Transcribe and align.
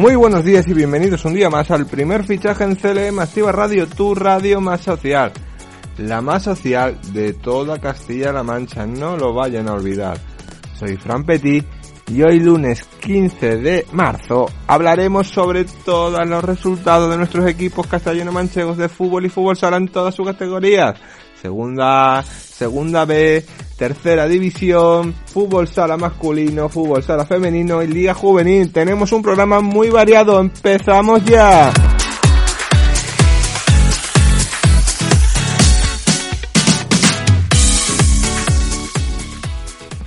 Muy 0.00 0.14
buenos 0.14 0.46
días 0.46 0.66
y 0.66 0.72
bienvenidos 0.72 1.26
un 1.26 1.34
día 1.34 1.50
más 1.50 1.70
al 1.70 1.84
primer 1.84 2.24
fichaje 2.24 2.64
en 2.64 2.74
CLM 2.74 3.18
Activa 3.18 3.52
Radio, 3.52 3.86
tu 3.86 4.14
radio 4.14 4.58
más 4.58 4.80
social. 4.80 5.30
La 5.98 6.22
más 6.22 6.44
social 6.44 6.98
de 7.12 7.34
toda 7.34 7.78
Castilla-La 7.78 8.42
Mancha, 8.42 8.86
no 8.86 9.18
lo 9.18 9.34
vayan 9.34 9.68
a 9.68 9.74
olvidar. 9.74 10.16
Soy 10.78 10.96
Fran 10.96 11.24
Petit 11.24 11.66
y 12.08 12.22
hoy 12.22 12.40
lunes 12.40 12.82
15 13.00 13.58
de 13.58 13.86
marzo 13.92 14.46
hablaremos 14.66 15.28
sobre 15.28 15.66
todos 15.66 16.26
los 16.26 16.44
resultados 16.44 17.10
de 17.10 17.18
nuestros 17.18 17.46
equipos 17.46 17.86
castellano-manchegos 17.86 18.78
de 18.78 18.88
fútbol 18.88 19.26
y 19.26 19.28
fútbol 19.28 19.58
sala 19.58 19.76
en 19.76 19.88
todas 19.88 20.14
sus 20.14 20.26
categorías. 20.26 20.98
Segunda, 21.40 22.22
segunda 22.22 23.06
B, 23.06 23.42
tercera 23.78 24.26
división, 24.28 25.14
fútbol 25.24 25.68
sala 25.68 25.96
masculino, 25.96 26.68
fútbol 26.68 27.02
sala 27.02 27.24
femenino 27.24 27.82
y 27.82 27.86
liga 27.86 28.12
juvenil. 28.12 28.70
Tenemos 28.70 29.10
un 29.12 29.22
programa 29.22 29.60
muy 29.60 29.88
variado. 29.88 30.38
Empezamos 30.38 31.24
ya. 31.24 31.72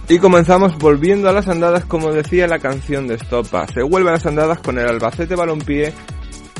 Y 0.07 0.19
comenzamos 0.19 0.77
volviendo 0.77 1.29
a 1.29 1.33
las 1.33 1.47
andadas 1.47 1.85
como 1.85 2.11
decía 2.11 2.45
la 2.47 2.59
canción 2.59 3.07
de 3.07 3.15
Estopa. 3.15 3.65
Se 3.73 3.81
vuelve 3.81 4.09
a 4.09 4.13
las 4.13 4.25
andadas 4.27 4.59
con 4.59 4.77
el 4.77 4.87
Albacete 4.87 5.35
Balompié 5.35 5.93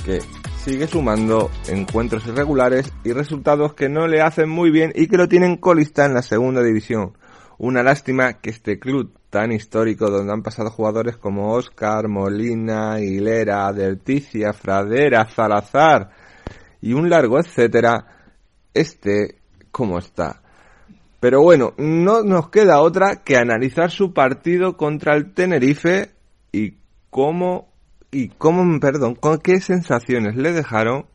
que 0.03 0.19
sigue 0.63 0.87
sumando 0.87 1.51
encuentros 1.67 2.25
irregulares 2.25 2.89
y 3.03 3.11
resultados 3.11 3.73
que 3.73 3.89
no 3.89 4.07
le 4.07 4.21
hacen 4.21 4.47
muy 4.47 4.71
bien 4.71 4.93
y 4.95 5.07
que 5.07 5.17
lo 5.17 5.27
tienen 5.27 5.57
colista 5.57 6.05
en 6.05 6.13
la 6.13 6.21
segunda 6.21 6.63
división. 6.63 7.17
Una 7.57 7.83
lástima 7.83 8.39
que 8.39 8.51
este 8.51 8.79
club 8.79 9.13
tan 9.29 9.51
histórico 9.51 10.09
donde 10.09 10.31
han 10.31 10.41
pasado 10.41 10.69
jugadores 10.69 11.17
como 11.17 11.53
Oscar, 11.53 12.07
Molina, 12.07 13.01
Hilera, 13.01 13.73
Delticia, 13.73 14.53
Fradera, 14.53 15.27
Salazar 15.29 16.11
y 16.79 16.93
un 16.93 17.09
largo 17.09 17.39
etcétera, 17.39 18.05
este 18.73 19.39
como 19.69 19.99
está. 19.99 20.41
Pero 21.19 21.41
bueno, 21.41 21.73
no 21.77 22.23
nos 22.23 22.49
queda 22.49 22.79
otra 22.79 23.23
que 23.25 23.35
analizar 23.35 23.91
su 23.91 24.13
partido 24.13 24.77
contra 24.77 25.15
el 25.15 25.33
Tenerife 25.33 26.11
y 26.53 26.77
cómo 27.09 27.72
y 28.13 28.29
cómo, 28.29 28.79
perdón, 28.79 29.15
con 29.15 29.39
qué 29.39 29.59
sensaciones 29.59 30.35
le 30.35 30.51
dejaron 30.51 31.07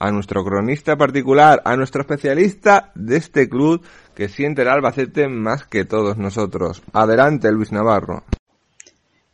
a 0.00 0.10
nuestro 0.10 0.44
cronista 0.44 0.96
particular, 0.96 1.60
a 1.64 1.76
nuestro 1.76 2.02
especialista 2.02 2.92
de 2.94 3.16
este 3.16 3.48
club 3.48 3.84
que 4.14 4.28
siente 4.28 4.62
el 4.62 4.68
Albacete 4.68 5.28
más 5.28 5.66
que 5.66 5.84
todos 5.84 6.16
nosotros. 6.16 6.82
Adelante, 6.92 7.50
Luis 7.50 7.72
Navarro. 7.72 8.24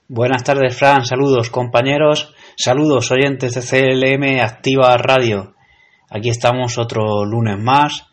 Buenas 0.08 0.42
tardes, 0.42 0.76
Fran. 0.76 1.04
Saludos, 1.04 1.50
compañeros. 1.50 2.34
Saludos, 2.56 3.10
oyentes 3.10 3.54
de 3.54 3.60
CLM 3.60 4.40
Activa 4.40 4.96
Radio. 4.96 5.54
Aquí 6.10 6.30
estamos 6.30 6.78
otro 6.78 7.24
lunes 7.24 7.58
más 7.58 8.06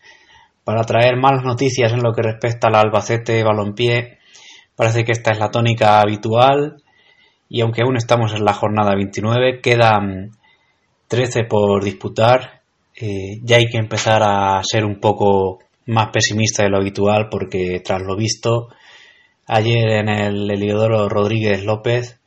para 0.64 0.84
traer 0.84 1.18
más 1.18 1.44
noticias 1.44 1.92
en 1.94 2.02
lo 2.04 2.14
que 2.14 2.22
respecta 2.22 2.68
al 2.68 2.76
Albacete 2.76 3.44
Balompié. 3.44 4.20
Parece 4.76 5.04
que 5.04 5.12
esta 5.12 5.32
es 5.32 5.40
la 5.40 5.52
tónica 5.52 6.00
habitual 6.02 6.82
y 7.54 7.60
aunque 7.60 7.82
aún 7.82 7.98
estamos 7.98 8.34
en 8.34 8.46
la 8.46 8.54
jornada 8.54 8.96
29, 8.96 9.60
quedan 9.60 10.32
13 11.10 11.44
por 11.44 11.84
disputar. 11.84 12.62
Eh, 12.96 13.42
ya 13.44 13.58
hay 13.58 13.66
que 13.66 13.78
empezar 13.78 14.24
a 14.24 14.62
ser 14.64 14.86
un 14.86 15.02
poco 15.02 15.60
más 15.88 16.12
pesimista 16.14 16.64
de 16.64 16.70
lo 16.70 16.78
habitual 16.78 17.28
porque 17.30 17.82
tras 17.84 18.04
lo 18.04 18.16
visto 18.16 18.70
ayer 19.48 19.90
en 19.90 20.08
el 20.08 20.50
Heliodoro 20.50 21.10
Rodríguez 21.10 21.66
López, 21.66 22.22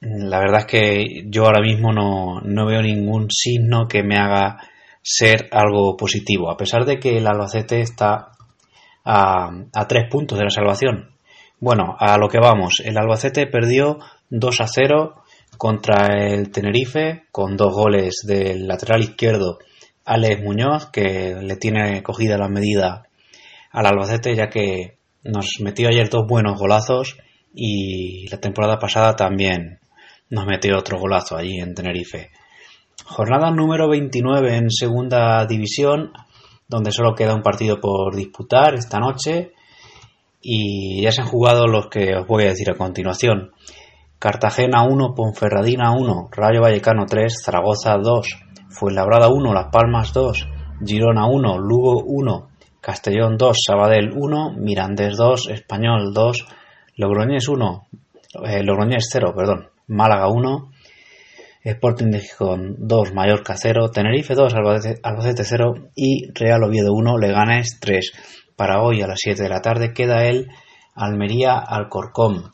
la 0.00 0.38
verdad 0.38 0.60
es 0.60 0.66
que 0.66 1.24
yo 1.26 1.44
ahora 1.44 1.60
mismo 1.60 1.92
no, 1.92 2.40
no 2.40 2.64
veo 2.64 2.80
ningún 2.80 3.26
signo 3.30 3.86
que 3.86 4.02
me 4.02 4.16
haga 4.16 4.62
ser 5.02 5.46
algo 5.52 5.94
positivo, 5.94 6.50
a 6.50 6.56
pesar 6.56 6.86
de 6.86 6.98
que 6.98 7.18
el 7.18 7.26
Albacete 7.26 7.82
está 7.82 8.30
a, 9.04 9.50
a 9.74 9.88
tres 9.88 10.08
puntos 10.10 10.38
de 10.38 10.44
la 10.44 10.50
salvación. 10.50 11.10
Bueno, 11.60 11.96
a 11.98 12.16
lo 12.16 12.28
que 12.28 12.38
vamos, 12.38 12.80
el 12.82 12.96
Albacete 12.96 13.46
perdió 13.46 13.98
2 14.30 14.60
a 14.60 14.66
0 14.66 15.22
contra 15.56 16.06
el 16.26 16.50
Tenerife 16.50 17.24
con 17.32 17.56
dos 17.56 17.74
goles 17.74 18.22
del 18.26 18.66
lateral 18.66 19.02
izquierdo 19.02 19.58
Alex 20.04 20.42
Muñoz 20.42 20.90
que 20.90 21.34
le 21.40 21.56
tiene 21.56 22.02
cogida 22.02 22.38
la 22.38 22.48
medida 22.48 23.08
al 23.70 23.86
Albacete 23.86 24.34
ya 24.34 24.48
que 24.48 24.98
nos 25.24 25.60
metió 25.60 25.88
ayer 25.88 26.08
dos 26.08 26.26
buenos 26.26 26.58
golazos 26.58 27.16
y 27.54 28.28
la 28.28 28.38
temporada 28.38 28.78
pasada 28.78 29.16
también 29.16 29.80
nos 30.30 30.46
metió 30.46 30.78
otro 30.78 30.98
golazo 30.98 31.36
allí 31.36 31.58
en 31.58 31.74
Tenerife. 31.74 32.30
Jornada 33.04 33.50
número 33.50 33.88
29 33.88 34.56
en 34.56 34.70
segunda 34.70 35.44
división 35.46 36.12
donde 36.68 36.92
solo 36.92 37.14
queda 37.14 37.34
un 37.34 37.42
partido 37.42 37.80
por 37.80 38.14
disputar 38.14 38.74
esta 38.74 38.98
noche 38.98 39.52
y 40.40 41.02
ya 41.02 41.10
se 41.10 41.22
han 41.22 41.26
jugado 41.26 41.66
los 41.66 41.88
que 41.88 42.14
os 42.14 42.26
voy 42.26 42.44
a 42.44 42.48
decir 42.48 42.70
a 42.70 42.76
continuación. 42.76 43.52
Cartagena 44.18 44.82
1, 44.82 45.14
Ponferradina 45.14 45.92
1, 45.92 46.30
Rayo 46.32 46.62
Vallecano 46.62 47.06
3, 47.06 47.32
Zaragoza 47.44 47.96
2, 47.96 48.26
Fuenlabrada 48.68 49.28
1, 49.28 49.54
Las 49.54 49.68
Palmas 49.70 50.12
2, 50.12 50.48
Girona 50.84 51.26
1, 51.26 51.58
Lugo 51.58 52.02
1, 52.04 52.48
Castellón 52.80 53.36
2, 53.36 53.56
Sabadell 53.64 54.10
1, 54.12 54.54
Mirandés 54.56 55.16
2, 55.16 55.50
Español 55.50 56.12
2, 56.12 56.46
Logroñés 56.96 57.46
1, 57.48 57.86
eh, 58.44 58.62
Logroñés 58.64 59.08
0, 59.12 59.34
perdón, 59.36 59.68
Málaga 59.86 60.28
1, 60.28 60.70
Sporting 61.62 62.10
de 62.10 62.20
Gijón 62.20 62.74
2, 62.78 63.14
Mallorca 63.14 63.54
0, 63.56 63.90
Tenerife 63.90 64.34
2, 64.34 64.52
Albacete, 64.54 65.44
0 65.44 65.74
y 65.94 66.32
Real 66.32 66.64
Oviedo 66.64 66.92
1, 66.92 67.18
Leganés 67.18 67.78
3. 67.80 68.12
Para 68.56 68.82
hoy 68.82 69.00
a 69.02 69.06
las 69.06 69.20
7 69.20 69.42
de 69.42 69.48
la 69.48 69.60
tarde 69.60 69.92
queda 69.92 70.24
el 70.24 70.48
Almería 70.96 71.58
Alcorcón. 71.58 72.50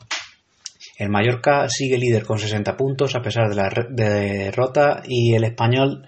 El 0.97 1.09
Mallorca 1.09 1.67
sigue 1.67 1.97
líder 1.97 2.25
con 2.25 2.39
60 2.39 2.77
puntos 2.77 3.15
a 3.15 3.21
pesar 3.21 3.49
de 3.49 3.55
la 3.55 3.69
derrota 3.89 5.03
y 5.05 5.33
el 5.33 5.43
Español 5.43 6.05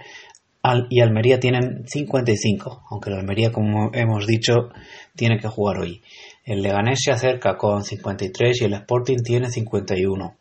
y 0.90 1.02
Almería 1.02 1.40
tienen 1.40 1.88
55, 1.88 2.84
aunque 2.90 3.10
el 3.10 3.18
Almería, 3.18 3.52
como 3.52 3.92
hemos 3.94 4.26
dicho, 4.26 4.70
tiene 5.16 5.40
que 5.40 5.48
jugar 5.48 5.80
hoy. 5.80 6.02
El 6.44 6.62
Leganés 6.62 7.02
se 7.04 7.12
acerca 7.12 7.58
con 7.58 7.84
53 7.84 8.62
y 8.62 8.66
el 8.66 8.74
Sporting 8.74 9.18
tiene 9.24 9.50
51. 9.50 10.36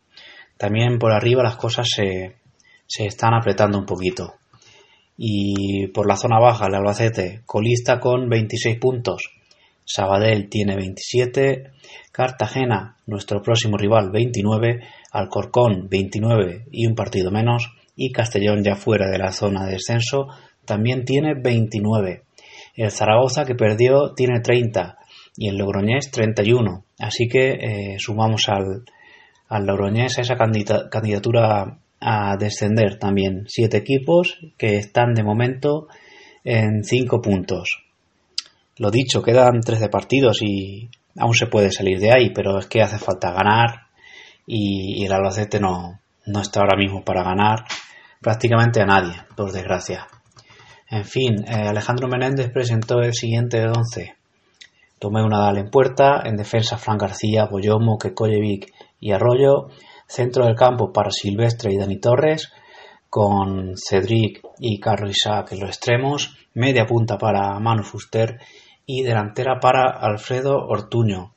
También 0.56 0.98
por 0.98 1.12
arriba 1.12 1.42
las 1.42 1.56
cosas 1.56 1.88
se, 1.88 2.36
se 2.86 3.06
están 3.06 3.34
apretando 3.34 3.78
un 3.78 3.86
poquito. 3.86 4.34
Y 5.16 5.88
por 5.88 6.06
la 6.06 6.16
zona 6.16 6.38
baja, 6.38 6.66
el 6.66 6.74
Albacete 6.74 7.42
colista 7.46 8.00
con 8.00 8.28
26 8.28 8.78
puntos. 8.78 9.22
Sabadell 9.86 10.50
tiene 10.50 10.76
27, 10.76 11.70
Cartagena, 12.12 12.96
nuestro 13.06 13.40
próximo 13.40 13.78
rival, 13.78 14.10
29, 14.10 14.80
Alcorcón, 15.12 15.88
29 15.88 16.66
y 16.72 16.86
un 16.86 16.94
partido 16.94 17.30
menos, 17.30 17.72
y 17.94 18.12
Castellón, 18.12 18.62
ya 18.62 18.74
fuera 18.74 19.08
de 19.08 19.18
la 19.18 19.32
zona 19.32 19.64
de 19.64 19.72
descenso, 19.72 20.28
también 20.64 21.04
tiene 21.04 21.34
29. 21.34 22.24
El 22.74 22.90
Zaragoza, 22.90 23.46
que 23.46 23.54
perdió, 23.54 24.12
tiene 24.14 24.40
30 24.40 24.98
y 25.36 25.48
el 25.48 25.56
Logroñés 25.56 26.10
31. 26.10 26.84
Así 26.98 27.28
que 27.28 27.52
eh, 27.52 27.96
sumamos 27.98 28.48
al, 28.48 28.84
al 29.48 29.66
Logroñés 29.66 30.18
a 30.18 30.22
esa 30.22 30.36
candidatura 30.36 31.78
a 32.00 32.36
descender 32.36 32.98
también. 32.98 33.44
Siete 33.46 33.78
equipos 33.78 34.38
que 34.58 34.76
están 34.76 35.14
de 35.14 35.22
momento 35.22 35.88
en 36.44 36.84
5 36.84 37.20
puntos. 37.22 37.85
Lo 38.78 38.90
dicho, 38.90 39.22
quedan 39.22 39.60
13 39.60 39.88
partidos 39.88 40.42
y 40.42 40.90
aún 41.18 41.34
se 41.34 41.46
puede 41.46 41.70
salir 41.70 41.98
de 41.98 42.12
ahí, 42.12 42.30
pero 42.34 42.58
es 42.58 42.66
que 42.66 42.82
hace 42.82 42.98
falta 42.98 43.32
ganar 43.32 43.86
y, 44.46 45.04
el 45.04 45.12
Albacete 45.12 45.60
no, 45.60 45.98
no 46.26 46.40
está 46.40 46.60
ahora 46.60 46.76
mismo 46.76 47.02
para 47.02 47.22
ganar 47.22 47.64
prácticamente 48.20 48.82
a 48.82 48.86
nadie, 48.86 49.14
por 49.34 49.50
desgracia. 49.50 50.06
En 50.90 51.04
fin, 51.04 51.44
eh, 51.48 51.68
Alejandro 51.68 52.08
Menéndez 52.08 52.50
presentó 52.52 53.00
el 53.00 53.14
siguiente 53.14 53.66
11. 53.66 54.14
Tomé 54.98 55.22
una 55.22 55.38
dal 55.38 55.58
en 55.58 55.70
puerta, 55.70 56.22
en 56.24 56.36
defensa 56.36 56.76
Fran 56.76 56.98
García, 56.98 57.46
Boyomo, 57.46 57.98
Kekoyevic 57.98 58.72
y 59.00 59.12
Arroyo, 59.12 59.68
centro 60.06 60.44
del 60.44 60.54
campo 60.54 60.92
para 60.92 61.10
Silvestre 61.10 61.72
y 61.72 61.78
Dani 61.78 61.98
Torres, 61.98 62.52
con 63.08 63.74
Cedric 63.76 64.42
y 64.58 64.78
Carlos 64.80 65.10
Isaac 65.10 65.52
en 65.52 65.60
los 65.60 65.70
extremos, 65.70 66.36
media 66.54 66.86
punta 66.86 67.18
para 67.18 67.58
Manu 67.58 67.82
Fuster 67.82 68.38
y 68.86 69.02
delantera 69.02 69.58
para 69.60 69.90
Alfredo 69.90 70.56
Ortuño. 70.56 71.34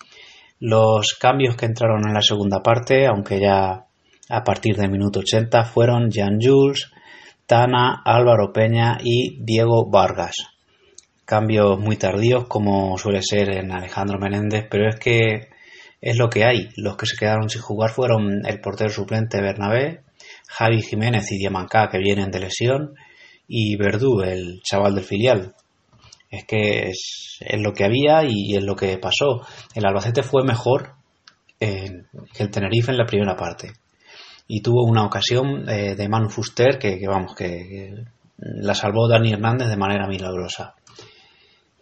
Los 0.59 1.17
cambios 1.19 1.55
que 1.55 1.65
entraron 1.65 2.07
en 2.07 2.13
la 2.13 2.21
segunda 2.21 2.61
parte, 2.61 3.07
aunque 3.07 3.39
ya 3.39 3.85
a 4.29 4.43
partir 4.43 4.75
del 4.75 4.91
minuto 4.91 5.19
80, 5.19 5.63
fueron 5.65 6.11
Jan 6.11 6.37
Jules, 6.39 6.91
Tana, 7.45 8.01
Álvaro 8.05 8.53
Peña 8.53 8.99
y 9.03 9.43
Diego 9.43 9.89
Vargas. 9.89 10.35
Cambios 11.25 11.79
muy 11.79 11.97
tardíos 11.97 12.45
como 12.47 12.97
suele 12.97 13.21
ser 13.23 13.57
en 13.57 13.71
Alejandro 13.71 14.19
Menéndez, 14.19 14.67
pero 14.69 14.89
es 14.89 14.97
que 14.97 15.49
es 16.01 16.17
lo 16.17 16.29
que 16.29 16.43
hay. 16.45 16.69
Los 16.75 16.95
que 16.95 17.05
se 17.05 17.17
quedaron 17.17 17.49
sin 17.49 17.61
jugar 17.61 17.89
fueron 17.89 18.45
el 18.45 18.61
portero 18.61 18.89
suplente 18.89 19.41
Bernabé, 19.41 20.01
Javi 20.47 20.81
Jiménez 20.81 21.31
y 21.31 21.37
Diamancá 21.37 21.89
que 21.89 21.97
vienen 21.97 22.31
de 22.31 22.39
lesión 22.39 22.93
y 23.47 23.75
Verdú, 23.77 24.21
el 24.21 24.61
chaval 24.61 24.95
del 24.95 25.03
filial. 25.03 25.55
Es 26.29 26.45
que 26.45 26.89
es, 26.89 27.39
lo 27.57 27.73
que 27.73 27.85
había 27.85 28.23
y 28.23 28.55
es 28.55 28.63
lo 28.63 28.75
que 28.75 28.97
pasó. 28.97 29.41
El 29.73 29.85
Albacete 29.85 30.23
fue 30.23 30.43
mejor 30.43 30.93
que 31.59 32.43
el 32.43 32.51
Tenerife 32.51 32.91
en 32.91 32.97
la 32.97 33.05
primera 33.05 33.35
parte. 33.35 33.73
Y 34.47 34.61
tuvo 34.61 34.83
una 34.83 35.05
ocasión 35.05 35.69
eh, 35.69 35.95
de 35.95 36.09
Manu 36.09 36.29
Fuster 36.29 36.79
que, 36.79 36.99
vamos, 37.07 37.35
que, 37.35 37.93
la 38.39 38.73
salvó 38.73 39.07
Dani 39.07 39.33
Hernández 39.33 39.67
de 39.67 39.77
manera 39.77 40.07
milagrosa. 40.07 40.75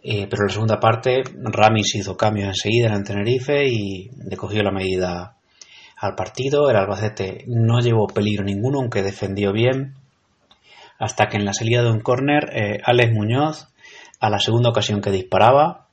Eh, 0.02 0.26
pero 0.28 0.42
en 0.42 0.46
la 0.48 0.52
segunda 0.52 0.80
parte, 0.80 1.22
Ramis 1.34 1.94
hizo 1.94 2.16
cambio 2.16 2.46
enseguida 2.46 2.88
en 2.88 2.94
el 2.94 3.04
Tenerife 3.04 3.64
y 3.66 4.10
le 4.28 4.36
cogió 4.36 4.62
la 4.62 4.70
medida 4.70 5.36
al 5.96 6.14
partido. 6.14 6.70
El 6.70 6.76
Albacete 6.76 7.44
no 7.46 7.80
llevó 7.80 8.06
peligro 8.06 8.44
ninguno, 8.44 8.80
aunque 8.80 9.02
defendió 9.02 9.52
bien. 9.52 9.94
Hasta 10.98 11.26
que 11.26 11.36
en 11.36 11.44
la 11.44 11.52
salida 11.52 11.82
de 11.82 11.90
un 11.90 12.00
córner, 12.00 12.50
eh, 12.52 12.80
Alex 12.84 13.12
Muñoz, 13.12 13.68
a 14.20 14.30
la 14.30 14.38
segunda 14.38 14.70
ocasión 14.70 15.00
que 15.00 15.10
disparaba, 15.10 15.88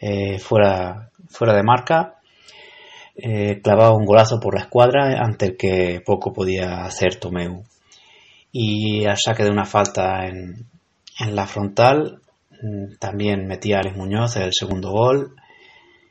eh, 0.00 0.38
fuera, 0.38 1.10
fuera 1.28 1.54
de 1.54 1.62
marca, 1.62 2.14
clavaba 3.64 3.96
un 3.96 4.04
golazo 4.04 4.38
por 4.38 4.54
la 4.54 4.60
escuadra 4.60 5.20
ante 5.20 5.46
el 5.46 5.56
que 5.56 6.00
poco 6.06 6.32
podía 6.32 6.84
hacer 6.84 7.16
Tomeu. 7.16 7.64
Y 8.52 9.06
al 9.06 9.16
saque 9.18 9.42
de 9.42 9.50
una 9.50 9.64
falta 9.64 10.24
en, 10.26 10.66
en 11.18 11.34
la 11.34 11.46
frontal, 11.48 12.20
Mm, 12.60 12.96
también 12.98 13.46
metía 13.46 13.78
Alex 13.78 13.96
Muñoz 13.96 14.36
el 14.36 14.50
segundo 14.52 14.90
gol 14.90 15.36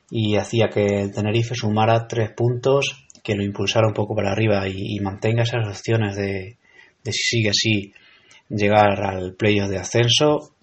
y 0.10 0.38
hacía 0.38 0.70
que 0.70 0.86
el 1.02 1.12
Tenerife 1.12 1.56
sumara 1.56 2.08
tres 2.08 2.32
puntos 2.32 3.06
que 3.22 3.36
lo 3.36 3.44
impulsara 3.44 3.88
un 3.88 3.94
poco 3.94 4.16
para 4.16 4.32
arriba 4.32 4.66
y, 4.70 4.98
mantenga 5.02 5.44
esas 5.44 5.68
opciones 5.68 6.16
de, 6.16 6.58
si 7.04 7.12
sigue 7.12 7.50
así 7.50 7.94
llegar 8.50 9.04
al 9.04 9.36
playoff 9.36 9.70
de 9.70 9.80
ascenso 9.80 10.54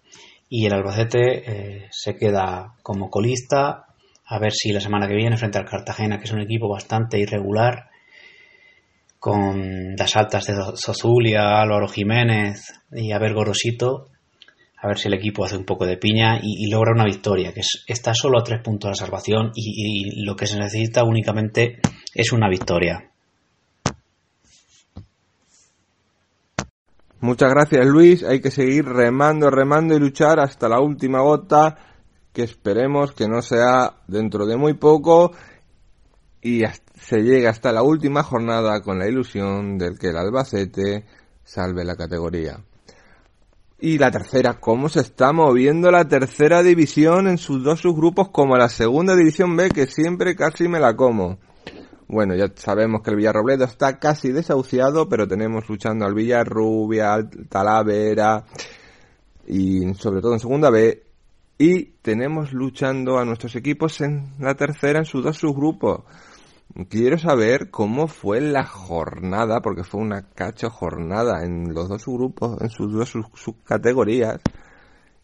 y 0.49 0.67
el 0.67 0.75
Albacete 0.75 1.43
eh, 1.51 1.89
se 1.91 2.17
queda 2.17 2.75
como 2.83 3.11
colista 3.11 3.87
a 4.27 4.39
ver 4.39 4.53
si 4.53 4.73
la 4.73 4.81
semana 4.81 5.07
que 5.09 5.17
viene 5.17 5.37
frente 5.37 5.59
al 5.59 5.65
Cartagena 5.65 6.19
que 6.19 6.25
es 6.25 6.33
un 6.33 6.41
equipo 6.41 6.69
bastante 6.69 7.19
irregular 7.19 7.91
con 9.19 9.97
las 9.97 10.17
altas 10.17 10.47
de 10.47 10.55
Zozulia, 10.77 11.61
Álvaro 11.61 11.89
Jiménez 11.89 12.63
y 12.93 13.13
a 13.13 13.19
ver 13.19 13.35
Gorosito 13.35 14.11
a 14.85 14.89
ver 14.89 14.99
si 14.99 15.09
el 15.09 15.15
equipo 15.15 15.47
hace 15.47 15.57
un 15.57 15.65
poco 15.65 15.87
de 15.87 15.97
piña 15.97 16.39
y, 16.43 16.71
logra 16.71 16.93
una 16.93 17.07
victoria, 17.07 17.55
que 17.55 17.63
está 17.87 18.13
solo 18.13 18.39
a 18.39 18.45
tres 18.45 18.61
puntos 18.63 18.89
de 18.89 18.91
la 18.91 18.97
salvación 18.97 19.51
y, 19.55 20.23
lo 20.27 20.37
que 20.37 20.47
se 20.47 20.59
necesita 20.59 21.05
únicamente 21.05 21.79
es 22.15 22.33
una 22.33 22.51
victoria. 22.51 23.11
Muchas 27.25 27.49
gracias 27.49 27.87
Luis, 27.87 28.23
hay 28.23 28.43
que 28.43 28.51
seguir 28.51 28.85
remando, 28.85 29.49
remando 29.49 29.97
y 29.97 29.99
luchar 29.99 30.39
hasta 30.41 30.69
la 30.69 30.79
última 30.79 31.23
gota, 31.23 31.79
que 32.35 32.43
esperemos 32.43 33.13
que 33.13 33.29
no 33.29 33.41
sea 33.41 33.95
dentro 34.07 34.45
de 34.45 34.59
muy 34.59 34.75
poco 34.75 35.33
y 36.43 36.65
se 37.01 37.23
llegue 37.23 37.49
hasta 37.49 37.73
la 37.73 37.83
última 37.83 38.23
jornada 38.23 38.83
con 38.83 38.99
la 38.99 39.09
ilusión 39.09 39.79
del 39.79 39.99
que 39.99 40.09
el 40.09 40.19
Albacete 40.19 41.07
salve 41.43 41.83
la 41.87 41.97
categoría. 41.97 42.63
Y 43.81 43.97
la 43.97 44.11
tercera, 44.11 44.61
cómo 44.61 44.91
se 44.91 45.01
está 45.01 45.33
moviendo 45.33 45.91
la 45.91 46.07
tercera 46.07 46.63
división 46.63 47.27
en 47.27 47.39
sus 47.39 47.65
dos 47.65 47.81
subgrupos 47.81 48.29
como 48.29 48.59
la 48.59 48.69
segunda 48.69 49.17
división 49.17 49.57
B, 49.57 49.71
que 49.71 49.87
siempre 49.87 50.37
casi 50.37 50.69
me 50.69 50.79
la 50.79 50.95
como. 50.95 51.39
Bueno, 52.07 52.35
ya 52.35 52.53
sabemos 52.55 53.03
que 53.03 53.11
el 53.11 53.17
Villarrobledo 53.17 53.65
está 53.65 53.99
casi 53.99 54.31
desahuciado, 54.31 55.09
pero 55.09 55.27
tenemos 55.27 55.69
luchando 55.69 56.05
al 56.05 56.15
Villarrubia, 56.15 57.15
al 57.15 57.31
Talavera 57.49 58.45
y 59.47 59.95
sobre 59.95 60.21
todo 60.21 60.35
en 60.35 60.41
segunda 60.41 60.71
B. 60.71 61.03
Y 61.57 61.85
tenemos 62.03 62.53
luchando 62.53 63.19
a 63.19 63.25
nuestros 63.25 63.57
equipos 63.57 64.01
en 64.01 64.35
la 64.39 64.55
tercera 64.55 64.99
en 64.99 65.05
sus 65.05 65.23
dos 65.23 65.39
subgrupos. 65.39 66.03
Quiero 66.89 67.19
saber 67.19 67.71
cómo 67.71 68.09
fue 68.09 68.41
la 68.41 68.65
jornada, 68.65 69.61
porque 69.61 69.85
fue 69.85 70.01
una 70.01 70.29
cacho 70.31 70.71
jornada 70.71 71.45
en 71.45 71.73
los 71.73 71.89
dos 71.89 72.05
grupos, 72.05 72.61
en 72.61 72.71
sus 72.71 72.93
dos 72.93 73.13
subcategorías. 73.35 74.41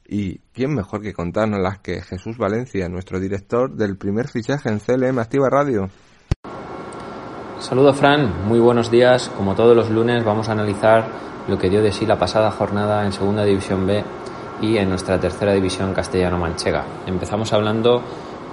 Y 0.07 0.39
quién 0.53 0.75
mejor 0.75 1.03
que 1.03 1.13
contarnos 1.13 1.61
las 1.61 1.81
que 1.81 2.03
Jesús 2.03 2.39
Valencia, 2.39 2.89
nuestro 2.89 3.19
director 3.19 3.75
del 3.75 3.97
primer 3.97 4.29
fichaje 4.29 4.69
en 4.69 4.79
CLM 4.79 5.19
Activa 5.19 5.49
Radio. 5.51 5.89
Saludo 7.61 7.93
Fran, 7.93 8.49
muy 8.49 8.59
buenos 8.59 8.91
días. 8.91 9.31
Como 9.37 9.55
todos 9.55 9.77
los 9.77 9.91
lunes 9.91 10.25
vamos 10.25 10.49
a 10.49 10.53
analizar 10.53 11.05
lo 11.47 11.59
que 11.59 11.69
dio 11.69 11.83
de 11.83 11.93
sí 11.93 12.07
la 12.07 12.19
pasada 12.19 12.51
jornada 12.51 13.05
en 13.05 13.13
Segunda 13.13 13.45
División 13.45 13.87
B 13.87 14.03
y 14.63 14.79
en 14.79 14.89
nuestra 14.89 15.21
tercera 15.21 15.53
división 15.53 15.93
castellano-manchega. 15.93 16.87
Empezamos 17.07 17.53
hablando 17.53 18.01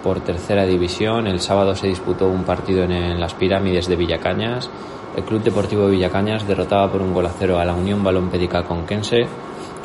por 0.04 0.19
tercera 0.19 0.65
división. 0.65 1.25
El 1.25 1.39
sábado 1.39 1.74
se 1.74 1.88
disputó 1.88 2.27
un 2.27 2.44
partido 2.44 2.83
en, 2.83 3.18
las 3.18 3.33
pirámides 3.33 3.88
de 3.88 3.95
Villacañas. 3.95 4.69
El 5.15 5.24
Club 5.24 5.42
Deportivo 5.42 5.88
Villacañas 5.88 6.45
derrotaba 6.45 6.92
por 6.92 7.01
un 7.01 7.13
gol 7.13 7.27
a 7.27 7.31
cero 7.39 7.59
a 7.59 7.65
la 7.65 7.74
Unión 7.74 8.04
Balompédica 8.04 8.63
Conquense 8.63 9.25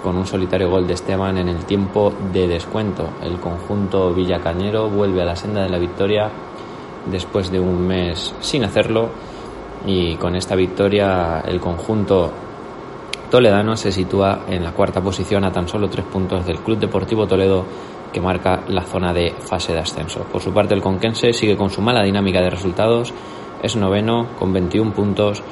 con 0.03 0.17
un 0.17 0.27
solitario 0.27 0.69
gol 0.69 0.89
de 0.89 0.95
Esteban 0.95 1.39
en 1.39 1.49
el 1.49 1.65
tiempo 1.65 2.13
de 2.33 2.49
descuento. 2.49 3.11
El 3.23 3.39
conjunto 3.39 4.13
villacañero 4.13 4.89
vuelve 4.91 5.23
a 5.23 5.27
la 5.27 5.37
senda 5.37 5.63
de 5.63 5.71
la 5.71 5.79
victoria 5.79 6.29
después 7.07 7.51
de 7.51 7.61
un 7.61 7.87
mes 7.87 8.35
sin 8.41 8.65
hacerlo 8.65 9.11
y 9.87 10.17
con 10.17 10.37
esta 10.37 10.55
victoria 10.55 11.43
el 11.47 11.61
conjunto 11.61 12.31
toledano 13.31 13.77
se 13.77 13.91
sitúa 13.91 14.41
en 14.49 14.63
la 14.63 14.73
cuarta 14.73 15.01
posición 15.01 15.45
a 15.45 15.53
tan 15.53 15.67
solo 15.67 15.89
tres 15.89 16.05
puntos 16.05 16.45
del 16.47 16.59
Club 16.59 16.79
Deportivo 16.79 17.27
Toledo 17.27 17.65
que 18.13 18.21
marca 18.21 18.63
la 18.69 18.83
zona 18.83 19.13
de 19.13 19.35
fase 19.39 19.73
de 19.73 19.79
ascenso. 19.79 20.21
Por 20.25 20.43
su 20.43 20.53
parte, 20.53 20.75
el 20.75 20.83
Conquense 20.83 21.33
sigue 21.33 21.57
con 21.57 21.71
su 21.71 21.81
mala 21.81 22.03
dinámica 22.03 22.43
de 22.43 22.51
resultados, 22.51 23.13
es 23.63 23.75
noveno 23.75 24.29
con 24.39 24.53
21 24.53 24.93
puntos 24.93 25.43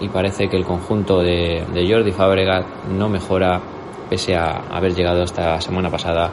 y 0.00 0.08
parece 0.08 0.48
que 0.48 0.56
el 0.56 0.64
conjunto 0.64 1.20
de, 1.20 1.64
Jordi 1.88 2.12
Fabregat 2.12 2.66
no 2.90 3.08
mejora 3.08 3.60
pese 4.10 4.34
a 4.34 4.64
haber 4.70 4.94
llegado 4.94 5.22
esta 5.22 5.60
semana 5.60 5.90
pasada 5.90 6.30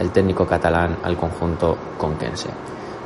el 0.00 0.10
técnico 0.10 0.46
catalán 0.46 0.98
al 1.02 1.16
conjunto 1.16 1.76
conquense. 1.98 2.48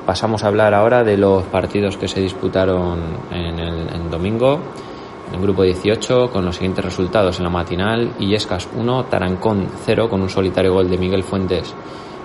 Pasamos 0.06 0.44
a 0.44 0.49
hablar 0.49 0.75
ahora 0.75 1.02
de 1.02 1.16
los 1.16 1.44
partidos 1.44 1.96
que 1.96 2.08
se 2.08 2.20
disputaron 2.20 3.00
en 3.30 3.58
el 3.58 4.11
domingo. 4.11 4.61
En 5.28 5.34
el 5.34 5.40
grupo 5.40 5.62
18 5.62 6.30
con 6.30 6.44
los 6.44 6.56
siguientes 6.56 6.84
resultados 6.84 7.38
en 7.38 7.44
la 7.44 7.50
matinal, 7.50 8.12
Illescas 8.18 8.68
1, 8.76 9.04
Tarancón 9.04 9.66
0 9.84 10.08
con 10.11 10.20
un 10.20 10.28
solitario 10.28 10.75
gol 10.75 10.90
de 10.90 10.99
Miguel 10.99 11.25
Fuentes 11.25 11.75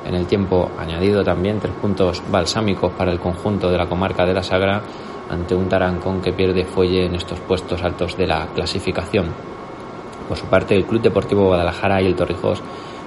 en 0.06 0.16
el 0.16 0.26
tiempo 0.26 0.70
añadido 0.78 1.24
también 1.24 1.60
tres 1.60 1.74
puntos 1.74 2.22
balsámicos 2.30 2.92
para 2.94 3.12
el 3.12 3.20
conjunto 3.20 3.70
de 3.70 3.78
la 3.78 3.88
comarca 3.88 4.26
de 4.26 4.34
la 4.34 4.44
Sagra 4.44 4.82
ante 5.30 5.56
un 5.56 5.70
Tarancón 5.70 6.22
que 6.22 6.34
pierde 6.34 6.66
fuelle 6.66 7.06
en 7.06 7.16
estos 7.16 7.40
puestos 7.40 7.84
altos 7.84 8.18
de 8.18 8.28
la 8.28 8.48
clasificación. 8.48 9.28
Por 10.28 10.38
su 10.38 10.46
parte, 10.48 10.76
el 10.76 10.86
Club 10.86 11.02
Deportivo 11.02 11.46
Guadalajara 11.46 12.02
y 12.02 12.08
el 12.08 12.16
Torrijos 12.16 12.62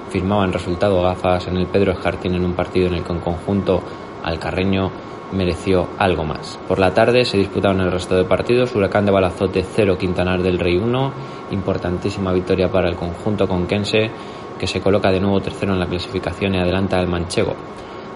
firmaban 0.09 0.53
resultado 0.53 1.01
gafas 1.01 1.47
en 1.47 1.57
el 1.57 1.67
Pedro 1.67 1.91
Escartín 1.91 2.35
en 2.35 2.45
un 2.45 2.53
partido 2.53 2.87
en 2.87 2.95
el 2.95 3.03
que 3.03 3.13
en 3.13 3.19
conjunto 3.19 3.81
Alcarreño 4.23 4.91
mereció 5.33 5.87
algo 5.97 6.23
más. 6.23 6.59
Por 6.67 6.79
la 6.79 6.93
tarde 6.93 7.25
se 7.25 7.37
disputaron 7.37 7.81
el 7.81 7.91
resto 7.91 8.15
de 8.15 8.23
partidos, 8.23 8.75
Huracán 8.75 9.05
de 9.05 9.11
Balazote 9.11 9.63
0, 9.63 9.97
Quintanar 9.97 10.41
del 10.41 10.59
Rey 10.59 10.77
1, 10.77 11.11
importantísima 11.51 12.31
victoria 12.31 12.69
para 12.69 12.89
el 12.89 12.95
conjunto 12.95 13.47
conquense 13.47 14.11
que 14.59 14.67
se 14.67 14.81
coloca 14.81 15.11
de 15.11 15.19
nuevo 15.19 15.41
tercero 15.41 15.73
en 15.73 15.79
la 15.79 15.87
clasificación 15.87 16.55
y 16.55 16.59
adelanta 16.59 16.99
al 16.99 17.07
manchego. 17.07 17.55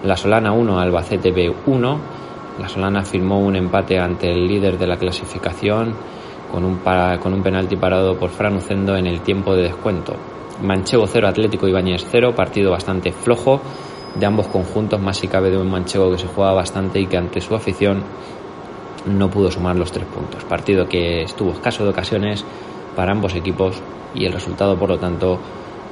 La 0.04 0.16
Solana 0.16 0.52
1, 0.52 0.78
Albacete 0.78 1.32
B 1.32 1.52
1. 1.66 2.00
La 2.60 2.68
Solana 2.68 3.02
firmó 3.02 3.40
un 3.40 3.56
empate 3.56 3.98
ante 3.98 4.30
el 4.30 4.46
líder 4.46 4.78
de 4.78 4.86
la 4.86 4.96
clasificación 4.96 5.94
con 6.52 6.64
un, 6.64 6.78
con 7.20 7.34
un 7.34 7.42
penalti 7.42 7.76
parado 7.76 8.16
por 8.16 8.30
Fran 8.30 8.56
Ucendo 8.56 8.96
en 8.96 9.06
el 9.06 9.20
tiempo 9.20 9.54
de 9.54 9.64
descuento. 9.64 10.14
Manchego 10.62 11.06
0, 11.06 11.28
Atlético 11.28 11.68
Ibáñez 11.68 12.06
0, 12.10 12.34
partido 12.34 12.70
bastante 12.70 13.12
flojo 13.12 13.60
de 14.18 14.26
ambos 14.26 14.48
conjuntos, 14.48 15.00
más 15.00 15.16
si 15.16 15.28
cabe 15.28 15.50
de 15.50 15.58
un 15.58 15.70
manchego 15.70 16.10
que 16.10 16.18
se 16.18 16.26
juega 16.26 16.52
bastante 16.52 17.00
y 17.00 17.06
que 17.06 17.16
ante 17.16 17.40
su 17.40 17.54
afición 17.54 18.02
no 19.06 19.30
pudo 19.30 19.50
sumar 19.50 19.76
los 19.76 19.92
tres 19.92 20.06
puntos. 20.06 20.44
Partido 20.44 20.88
que 20.88 21.22
estuvo 21.22 21.52
escaso 21.52 21.84
de 21.84 21.90
ocasiones 21.90 22.44
para 22.96 23.12
ambos 23.12 23.34
equipos 23.34 23.80
y 24.14 24.24
el 24.24 24.32
resultado, 24.32 24.76
por 24.76 24.88
lo 24.88 24.98
tanto, 24.98 25.38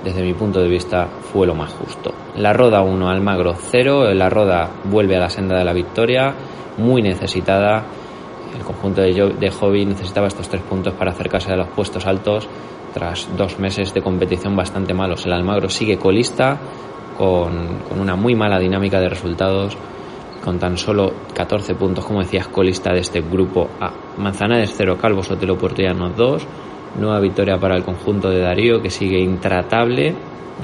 desde 0.04 0.23
mi 0.23 0.35
punto 0.35 0.61
de 0.61 0.68
vista, 0.68 1.06
fue 1.33 1.47
lo 1.47 1.54
más 1.54 1.73
justo. 1.73 2.12
La 2.37 2.52
Roda 2.52 2.83
1, 2.83 3.09
Almagro 3.09 3.54
0. 3.56 4.12
La 4.14 4.28
Roda 4.28 4.71
vuelve 4.85 5.16
a 5.16 5.21
la 5.21 5.30
senda 5.30 5.56
de 5.56 5.64
la 5.64 5.73
victoria, 5.73 6.35
muy 6.78 7.02
necesitada. 7.02 7.85
El 8.56 8.64
conjunto 8.64 9.02
de, 9.02 9.12
de 9.12 9.85
necesitaba 9.87 10.26
estos 10.26 10.49
tres 10.49 10.62
puntos 10.62 10.95
para 10.95 11.12
acercarse 11.12 11.52
a 11.52 11.56
los 11.56 11.68
puestos 11.68 12.06
altos 12.06 12.49
tras 12.95 13.28
dos 13.37 13.59
meses 13.59 13.92
de 13.92 14.00
competición 14.00 14.56
bastante 14.56 14.95
malos. 14.95 15.26
El 15.26 15.33
Almagro 15.33 15.68
sigue 15.68 15.99
colista 15.99 16.59
con, 17.16 17.78
con 17.88 18.00
una 18.00 18.16
muy 18.16 18.35
mala 18.35 18.58
dinámica 18.58 19.00
de 19.00 19.08
resultados 19.08 19.76
con 20.46 20.61
tan 20.61 20.78
solo 20.78 21.12
14 21.35 21.75
puntos, 21.75 22.04
como 22.04 22.20
decías, 22.20 22.46
colista 22.46 22.92
de 22.92 23.00
este 23.00 23.20
grupo 23.20 23.68
A. 23.80 23.90
Manzanares 24.16 24.73
0, 24.76 24.96
Calvo 24.96 25.20
Sotelo 25.25 25.58
Puertollano 25.58 26.11
2. 26.11 26.46
Nueva 27.00 27.18
victoria 27.18 27.58
para 27.58 27.75
el 27.75 27.82
conjunto 27.82 28.30
de 28.30 28.38
Darío, 28.38 28.80
que 28.80 28.88
sigue 28.88 29.18
intratable 29.18 30.14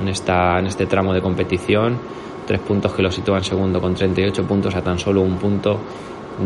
en, 0.01 0.09
esta, 0.09 0.61
en 0.61 0.67
este 0.67 0.87
tramo 0.87 1.13
de 1.13 1.21
competición. 1.21 1.99
Tres 2.47 2.61
puntos 2.61 2.93
que 2.93 3.03
lo 3.03 3.11
sitúan 3.11 3.43
segundo 3.43 3.81
con 3.81 3.95
38 3.95 4.45
puntos 4.45 4.77
a 4.77 4.83
tan 4.83 5.01
solo 5.01 5.21
un 5.21 5.37
punto 5.37 5.81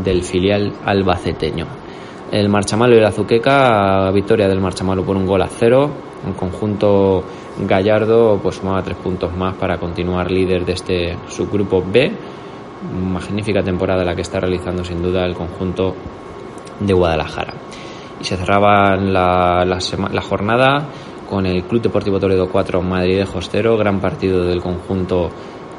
del 0.03 0.23
filial 0.23 0.73
albaceteño. 0.87 1.67
El 2.33 2.49
Marchamalo 2.49 2.97
y 2.97 3.01
la 3.01 3.09
Azuqueca, 3.09 4.11
victoria 4.13 4.49
del 4.49 4.61
Marchamalo 4.63 5.05
por 5.05 5.15
un 5.15 5.27
gol 5.27 5.43
a 5.43 5.49
cero. 5.49 5.91
Un 6.27 6.33
conjunto 6.33 7.23
Gallardo 7.59 8.39
pues 8.43 8.57
sumaba 8.57 8.83
tres 8.83 8.99
puntos 8.99 9.35
más 9.35 9.55
para 9.55 9.79
continuar 9.79 10.31
líder 10.31 10.65
de 10.65 10.73
este 10.73 11.17
subgrupo 11.29 11.83
B. 11.83 12.13
Magnífica 12.93 13.63
temporada 13.63 14.05
la 14.05 14.15
que 14.15 14.23
está 14.23 14.41
realizando 14.41 14.85
sin 14.85 15.03
duda 15.03 15.25
el 15.25 15.35
conjunto 15.35 15.95
de 16.81 16.93
Guadalajara. 16.93 17.55
Y 18.21 18.25
se 18.25 18.37
cerraba 18.37 18.97
la, 18.97 20.21
jornada 20.21 20.89
con 21.29 21.47
el 21.47 21.65
Club 21.65 21.83
Deportivo 21.83 22.21
Toledo 22.21 22.49
4, 22.51 22.83
Madrid 22.83 23.19
de 23.19 23.27
0, 23.27 23.77
gran 23.79 24.01
partido 24.01 24.45
del 24.45 24.61
conjunto 24.61 25.31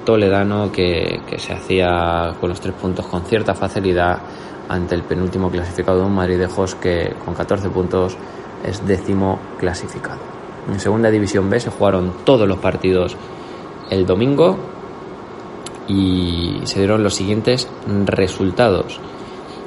toledano 0.04 0.72
que, 0.72 1.20
se 1.38 1.54
hacía 1.54 2.34
con 2.40 2.50
los 2.50 2.60
tres 2.60 2.74
puntos 2.76 3.06
con 3.06 3.24
cierta 3.24 3.54
facilidad 3.54 4.20
ante 4.68 4.96
el 4.96 5.04
penúltimo 5.04 5.50
clasificado 5.50 6.00
de 6.00 6.06
un 6.06 6.16
Madridejos 6.16 6.76
que 6.76 7.14
con 7.24 7.34
14 7.34 7.70
puntos 7.70 8.18
es 8.64 8.86
décimo 8.86 9.40
clasificado. 9.60 10.37
En 10.68 10.80
segunda 10.80 11.10
división 11.10 11.50
B 11.50 11.60
se 11.60 11.72
jugaron 11.72 12.14
todos 12.26 12.48
los 12.48 12.58
partidos 12.58 13.16
el 13.90 14.06
domingo 14.06 14.58
y 15.88 16.60
se 16.64 16.80
dieron 16.80 17.04
los 17.04 17.16
siguientes 17.16 17.70
resultados. 18.06 19.00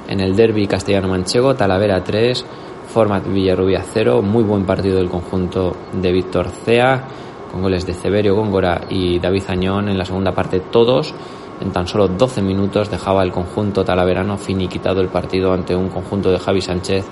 En 0.09 0.21
el 0.21 0.37
derby 0.37 0.66
castellano-manchego, 0.66 1.54
Talavera 1.54 2.02
3, 2.04 2.45
Format 2.92 3.26
Villarrubia 3.26 3.83
0, 3.83 4.21
muy 4.21 4.42
buen 4.42 4.64
partido 4.64 4.99
del 4.99 5.09
conjunto 5.09 5.75
de 5.92 6.12
Víctor 6.12 6.49
Cea, 6.64 7.04
con 7.50 7.62
goles 7.62 7.87
de 7.87 7.95
Severio 7.95 8.35
Góngora 8.35 8.83
y 8.90 9.19
David 9.19 9.45
Añón 9.49 9.88
en 9.88 9.99
la 9.99 10.04
segunda 10.04 10.33
parte 10.33 10.61
todos 10.61 11.14
en 11.61 11.73
tan 11.73 11.87
solo 11.87 12.09
12 12.09 12.42
minutos 12.42 12.90
dejaba 12.90 13.23
el 13.23 13.33
conjunto 13.33 13.85
talaverano 13.85 14.38
finiquitado 14.38 15.00
el 15.00 15.09
partido 15.09 15.52
ante 15.52 15.76
un 15.76 15.88
conjunto 15.88 16.30
de 16.30 16.38
Javi 16.38 16.61
Sánchez 16.61 17.04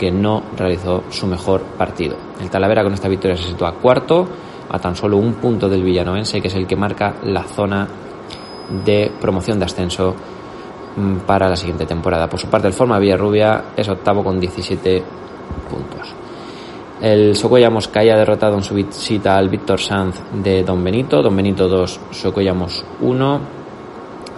que 0.00 0.10
no 0.10 0.42
realizó 0.56 1.04
su 1.10 1.26
mejor 1.26 1.60
partido. 1.76 2.16
El 2.40 2.48
Talavera 2.48 2.82
con 2.82 2.94
esta 2.94 3.06
victoria 3.06 3.36
se 3.36 3.48
sitúa 3.48 3.72
cuarto, 3.72 4.26
a 4.70 4.78
tan 4.78 4.96
solo 4.96 5.18
un 5.18 5.34
punto 5.34 5.68
del 5.68 5.82
Villanovense, 5.82 6.40
que 6.40 6.48
es 6.48 6.54
el 6.54 6.66
que 6.66 6.74
marca 6.74 7.16
la 7.24 7.42
zona 7.42 7.86
de 8.82 9.12
promoción 9.20 9.58
de 9.58 9.66
ascenso 9.66 10.14
mm, 10.96 11.18
para 11.26 11.50
la 11.50 11.56
siguiente 11.56 11.84
temporada. 11.84 12.30
Por 12.30 12.40
su 12.40 12.48
parte, 12.48 12.66
el 12.68 12.72
Forma 12.72 12.98
Villarrubia 12.98 13.64
es 13.76 13.86
octavo 13.90 14.24
con 14.24 14.40
17 14.40 15.02
puntos. 15.68 16.14
El 17.02 17.36
Socollamos 17.36 17.88
caía 17.88 18.16
derrotado 18.16 18.54
en 18.54 18.62
su 18.62 18.74
visita 18.74 19.36
al 19.36 19.50
Víctor 19.50 19.80
Sanz 19.80 20.18
de 20.32 20.62
Don 20.62 20.82
Benito. 20.82 21.20
Don 21.20 21.36
Benito 21.36 21.68
2, 21.68 22.00
Socollamos 22.12 22.86
1. 23.02 23.40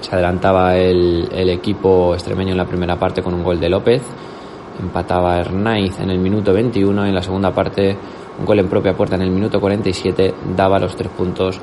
Se 0.00 0.12
adelantaba 0.12 0.76
el, 0.76 1.28
equipo 1.50 2.14
extremeño 2.14 2.50
en 2.50 2.58
la 2.58 2.66
primera 2.66 2.96
parte 2.98 3.22
con 3.22 3.34
un 3.34 3.44
gol 3.44 3.60
de 3.60 3.68
López. 3.68 4.02
Empataba 4.80 5.38
Hernaiz 5.38 6.00
en 6.00 6.10
el 6.10 6.18
minuto 6.18 6.52
21. 6.52 7.06
En 7.06 7.14
la 7.14 7.22
segunda 7.22 7.52
parte, 7.52 7.96
un 8.38 8.44
gol 8.44 8.58
en 8.58 8.68
propia 8.68 8.94
puerta 8.94 9.16
en 9.16 9.22
el 9.22 9.30
minuto 9.30 9.60
47 9.60 10.34
daba 10.56 10.78
los 10.78 10.96
tres 10.96 11.10
puntos 11.12 11.60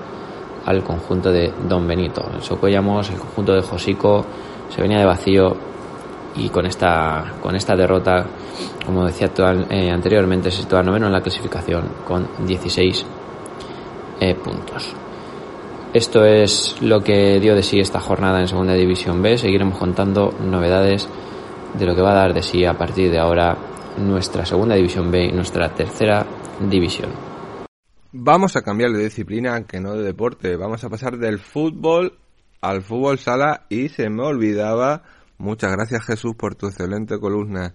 al 0.66 0.84
conjunto 0.84 1.32
de 1.32 1.51
Don 1.68 1.88
Benito. 1.88 2.30
El 2.34 2.42
Socollamos, 2.42 3.10
el 3.10 3.18
conjunto 3.18 3.54
de 3.54 3.62
Josico, 3.62 4.25
se 4.70 4.82
venía 4.82 5.00
de 5.00 5.06
vacío 5.06 5.56
y 6.36 6.50
con 6.50 6.66
esta, 6.66 7.34
con 7.42 7.56
esta 7.56 7.75
derrota, 7.75 8.25
como 8.86 9.06
decía 9.06 9.32
eh, 9.70 9.89
anteriormente, 9.89 10.51
se 10.51 10.62
sitúa 10.62 10.84
noveno 10.84 11.08
en 11.08 11.13
la 11.13 11.22
clasificación 11.22 11.84
con 12.08 12.28
16 12.46 13.06
eh, 14.20 14.36
puntos. 14.36 14.94
Esto 15.92 16.24
es 16.24 16.75
lo 16.82 17.01
que 17.01 17.39
dio 17.39 17.56
de 17.56 17.63
sí 17.63 17.80
esta 17.80 18.00
jornada 18.00 18.39
en 18.39 18.48
Segunda 18.48 18.74
División 18.74 19.24
B. 19.24 19.38
Seguiremos 19.39 19.78
contando 19.78 20.32
novedades 20.39 21.10
de 21.78 21.86
lo 21.86 21.96
que 21.96 22.02
va 22.02 22.12
a 22.12 22.22
dar 22.22 22.34
de 22.34 22.42
sí 22.42 22.66
a 22.66 22.78
partir 22.78 23.12
de 23.12 23.20
ahora 23.20 23.58
nuestra 23.98 24.46
Segunda 24.46 24.76
División 24.76 25.12
B 25.12 25.26
y 25.26 25.32
nuestra 25.32 25.74
Tercera 25.74 26.26
División. 26.70 27.12
Vamos 28.12 28.56
a 28.56 28.62
cambiar 28.62 28.92
de 28.92 29.04
disciplina, 29.04 29.56
aunque 29.56 29.80
no 29.80 29.94
de 29.94 30.04
deporte. 30.04 30.56
Vamos 30.56 30.84
a 30.84 30.90
pasar 30.90 31.18
del 31.18 31.40
fútbol 31.40 32.18
al 32.62 32.82
fútbol 32.82 33.20
sala 33.20 33.66
y 33.70 33.90
se 33.90 34.10
me 34.10 34.24
olvidaba. 34.24 35.04
Muchas 35.38 35.72
gracias 35.72 36.06
Jesús 36.06 36.34
por 36.36 36.56
tu 36.56 36.68
excelente 36.68 37.20
columna 37.20 37.74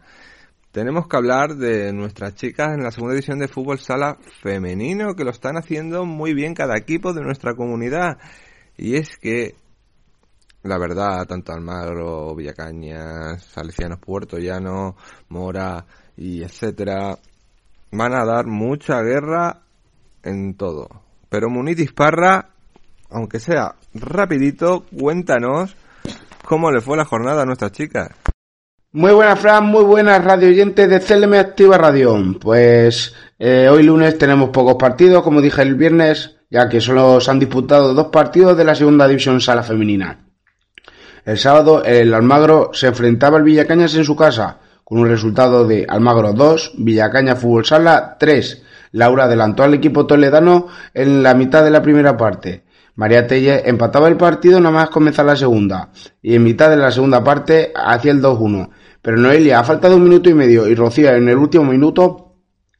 tenemos 0.75 1.07
que 1.07 1.17
hablar 1.17 1.55
de 1.55 1.93
nuestras 1.93 2.35
chicas 2.35 2.75
en 2.75 2.83
la 2.83 2.91
segunda 2.91 3.15
división 3.15 3.39
de 3.39 3.47
fútbol 3.47 3.79
sala 3.79 4.19
femenino, 4.43 5.15
que 5.15 5.23
lo 5.23 5.31
están 5.31 5.57
haciendo 5.57 6.05
muy 6.05 6.35
bien 6.35 6.53
cada 6.53 6.77
equipo 6.77 7.13
de 7.13 7.23
nuestra 7.23 7.55
comunidad. 7.55 8.19
Y 8.77 8.97
es 8.97 9.17
que, 9.17 9.55
la 10.65 10.79
verdad, 10.79 11.27
tanto 11.27 11.53
Almagro, 11.53 12.35
Villacañas, 12.35 13.45
Salesianos 13.45 13.99
Puerto 13.99 14.39
Llano, 14.39 14.97
Mora 15.29 15.85
y 16.17 16.43
etcétera, 16.43 17.19
van 17.93 18.15
a 18.15 18.25
dar 18.25 18.47
mucha 18.47 19.01
guerra 19.03 19.61
en 20.23 20.57
todo. 20.57 20.89
Pero 21.29 21.51
Munitis 21.51 21.93
Parra, 21.93 22.49
aunque 23.11 23.41
sea 23.41 23.75
rapidito, 23.93 24.87
cuéntanos 24.99 25.77
cómo 26.45 26.71
le 26.71 26.81
fue 26.81 26.97
la 26.97 27.05
jornada 27.05 27.43
a 27.43 27.47
nuestras 27.47 27.73
chicas. 27.73 28.09
Muy 28.93 29.13
buenas, 29.13 29.41
Fran, 29.41 29.67
muy 29.67 29.85
buenas 29.85 30.25
radio 30.25 30.49
oyentes 30.49 30.89
de 30.89 31.01
CLM 31.01 31.35
Activa 31.35 31.77
Radio. 31.77 32.17
Pues 32.41 33.13
eh, 33.39 33.69
hoy 33.69 33.83
lunes 33.83 34.17
tenemos 34.17 34.51
pocos 34.51 34.77
partidos, 34.77 35.23
como 35.23 35.43
dije 35.43 35.61
el 35.61 35.75
viernes, 35.75 36.37
ya 36.49 36.69
que 36.69 36.81
solo 36.81 37.21
se 37.21 37.31
han 37.31 37.41
disputado 37.41 37.93
dos 37.93 38.07
partidos 38.07 38.57
de 38.57 38.65
la 38.65 38.75
segunda 38.75 39.09
división 39.09 39.41
sala 39.41 39.65
femenina. 39.65 40.25
El 41.25 41.39
sábado 41.39 41.83
el 41.85 42.13
Almagro 42.13 42.71
se 42.73 42.89
enfrentaba 42.89 43.39
al 43.39 43.45
Villacañas 43.45 43.95
en 43.95 44.05
su 44.05 44.15
casa, 44.15 44.59
con 44.85 44.99
un 44.99 45.09
resultado 45.09 45.67
de 45.67 45.87
Almagro 45.89 46.33
2, 46.33 46.75
Villacaña 46.79 47.37
Fútbol 47.37 47.65
Sala 47.65 48.17
3. 48.19 48.63
Laura 48.93 49.25
adelantó 49.25 49.63
al 49.63 49.75
equipo 49.75 50.07
toledano 50.07 50.69
en 50.93 51.23
la 51.23 51.35
mitad 51.35 51.65
de 51.65 51.71
la 51.71 51.83
primera 51.83 52.17
parte. 52.17 52.65
María 52.97 53.27
Telle 53.27 53.69
empataba 53.69 54.09
el 54.09 54.17
partido 54.17 54.61
nada 54.61 54.75
más 54.75 54.91
comenzar 54.91 55.27
la 55.27 55.35
segunda, 55.35 55.91
y 56.23 56.35
en 56.35 56.45
mitad 56.45 56.71
de 56.71 56.77
la 56.77 56.93
segunda 56.93 57.25
parte 57.25 57.73
hacía 57.75 58.13
el 58.13 58.23
2-1 58.23 58.71
pero 59.05 59.19
Noelia, 59.19 59.61
a 59.61 59.65
falta 59.65 59.91
de 59.91 59.97
un 59.97 60.05
minuto 60.05 60.31
y 60.31 60.35
medio, 60.35 60.67
y 60.67 60.75
Rocío 60.75 61.11
en 61.11 61.29
el 61.29 61.37
último 61.37 61.65
minuto 61.65 62.37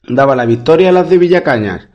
daba 0.07 0.35
la 0.35 0.47
victoria 0.47 0.89
a 0.89 0.91
las 0.91 1.07
de 1.07 1.19
Villacañas. 1.19 1.87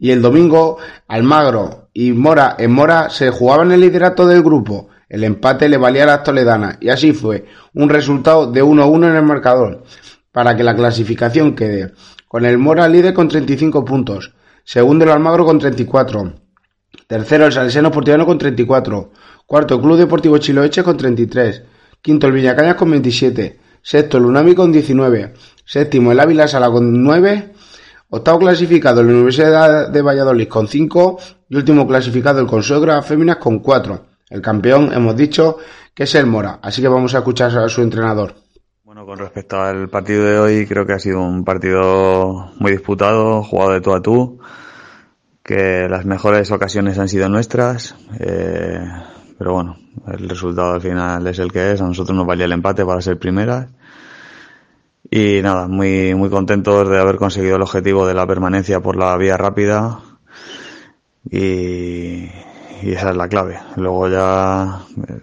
Y 0.00 0.10
el 0.10 0.20
domingo, 0.20 0.78
Almagro 1.06 1.88
y 1.92 2.10
Mora 2.10 2.56
en 2.58 2.72
Mora 2.72 3.08
se 3.08 3.30
jugaban 3.30 3.70
el 3.70 3.80
liderato 3.80 4.26
del 4.26 4.42
grupo. 4.42 4.88
El 5.08 5.24
empate 5.24 5.68
le 5.68 5.76
valía 5.76 6.04
a 6.04 6.06
las 6.06 6.22
toledanas 6.22 6.78
y 6.80 6.88
así 6.88 7.12
fue, 7.12 7.46
un 7.74 7.88
resultado 7.88 8.50
de 8.50 8.62
1-1 8.62 9.08
en 9.08 9.16
el 9.16 9.22
marcador, 9.22 9.84
para 10.32 10.56
que 10.56 10.62
la 10.62 10.76
clasificación 10.76 11.54
quede 11.54 11.92
con 12.26 12.44
el 12.44 12.58
Mora 12.58 12.88
líder 12.88 13.14
con 13.14 13.28
35 13.28 13.84
puntos, 13.84 14.34
segundo 14.64 15.04
el 15.04 15.10
Almagro 15.10 15.44
con 15.44 15.58
34, 15.58 16.34
tercero 17.06 17.46
el 17.46 17.52
Salesiano 17.52 17.90
Portillano 17.90 18.26
con 18.26 18.38
34, 18.38 19.12
cuarto 19.46 19.74
el 19.76 19.80
Club 19.80 19.96
Deportivo 19.96 20.38
Chiloeche 20.38 20.82
con 20.82 20.96
33, 20.96 21.62
quinto 22.02 22.26
el 22.26 22.34
Villacañas 22.34 22.74
con 22.74 22.90
27, 22.90 23.60
Sexto 23.82 24.18
el 24.18 24.26
Unami 24.26 24.54
con 24.54 24.70
19. 24.72 25.34
Séptimo 25.64 26.12
el 26.12 26.20
Ávila 26.20 26.48
Sala 26.48 26.70
con 26.70 27.02
9. 27.02 27.54
Octavo 28.10 28.38
clasificado 28.40 29.02
la 29.02 29.12
Universidad 29.12 29.88
de 29.88 30.02
Valladolid 30.02 30.48
con 30.48 30.68
5. 30.68 31.18
Y 31.48 31.56
último 31.56 31.86
clasificado 31.86 32.40
el 32.40 32.46
Consuegra 32.46 33.00
Féminas 33.02 33.36
con 33.36 33.60
4. 33.60 34.07
El 34.30 34.42
campeón 34.42 34.92
hemos 34.92 35.16
dicho 35.16 35.56
que 35.94 36.04
es 36.04 36.14
el 36.14 36.26
Mora. 36.26 36.58
Así 36.62 36.82
que 36.82 36.88
vamos 36.88 37.14
a 37.14 37.18
escuchar 37.18 37.56
a 37.58 37.68
su 37.68 37.82
entrenador. 37.82 38.34
Bueno, 38.84 39.04
con 39.04 39.18
respecto 39.18 39.60
al 39.60 39.88
partido 39.88 40.24
de 40.24 40.38
hoy, 40.38 40.66
creo 40.66 40.86
que 40.86 40.92
ha 40.92 40.98
sido 40.98 41.20
un 41.20 41.44
partido 41.44 42.52
muy 42.58 42.72
disputado, 42.72 43.42
jugado 43.42 43.72
de 43.72 43.80
tú 43.80 43.94
a 43.94 44.02
tú, 44.02 44.38
que 45.42 45.88
las 45.88 46.04
mejores 46.04 46.50
ocasiones 46.50 46.98
han 46.98 47.08
sido 47.08 47.28
nuestras. 47.28 47.94
Eh, 48.18 48.80
pero 49.38 49.54
bueno, 49.54 49.76
el 50.06 50.28
resultado 50.28 50.72
al 50.72 50.80
final 50.80 51.26
es 51.26 51.38
el 51.38 51.52
que 51.52 51.72
es. 51.72 51.80
A 51.80 51.86
nosotros 51.86 52.16
nos 52.16 52.26
valía 52.26 52.44
el 52.44 52.52
empate 52.52 52.84
para 52.84 53.00
ser 53.00 53.18
primeras. 53.18 53.68
Y 55.10 55.40
nada, 55.42 55.68
muy, 55.68 56.14
muy 56.14 56.28
contentos 56.28 56.88
de 56.88 56.98
haber 56.98 57.16
conseguido 57.16 57.56
el 57.56 57.62
objetivo 57.62 58.06
de 58.06 58.14
la 58.14 58.26
permanencia 58.26 58.80
por 58.80 58.96
la 58.96 59.16
vía 59.16 59.36
rápida. 59.36 60.00
Y, 61.30 62.28
y 62.82 62.92
esa 62.92 63.10
es 63.10 63.16
la 63.16 63.28
clave. 63.28 63.58
Luego 63.76 64.08
ya 64.08 64.80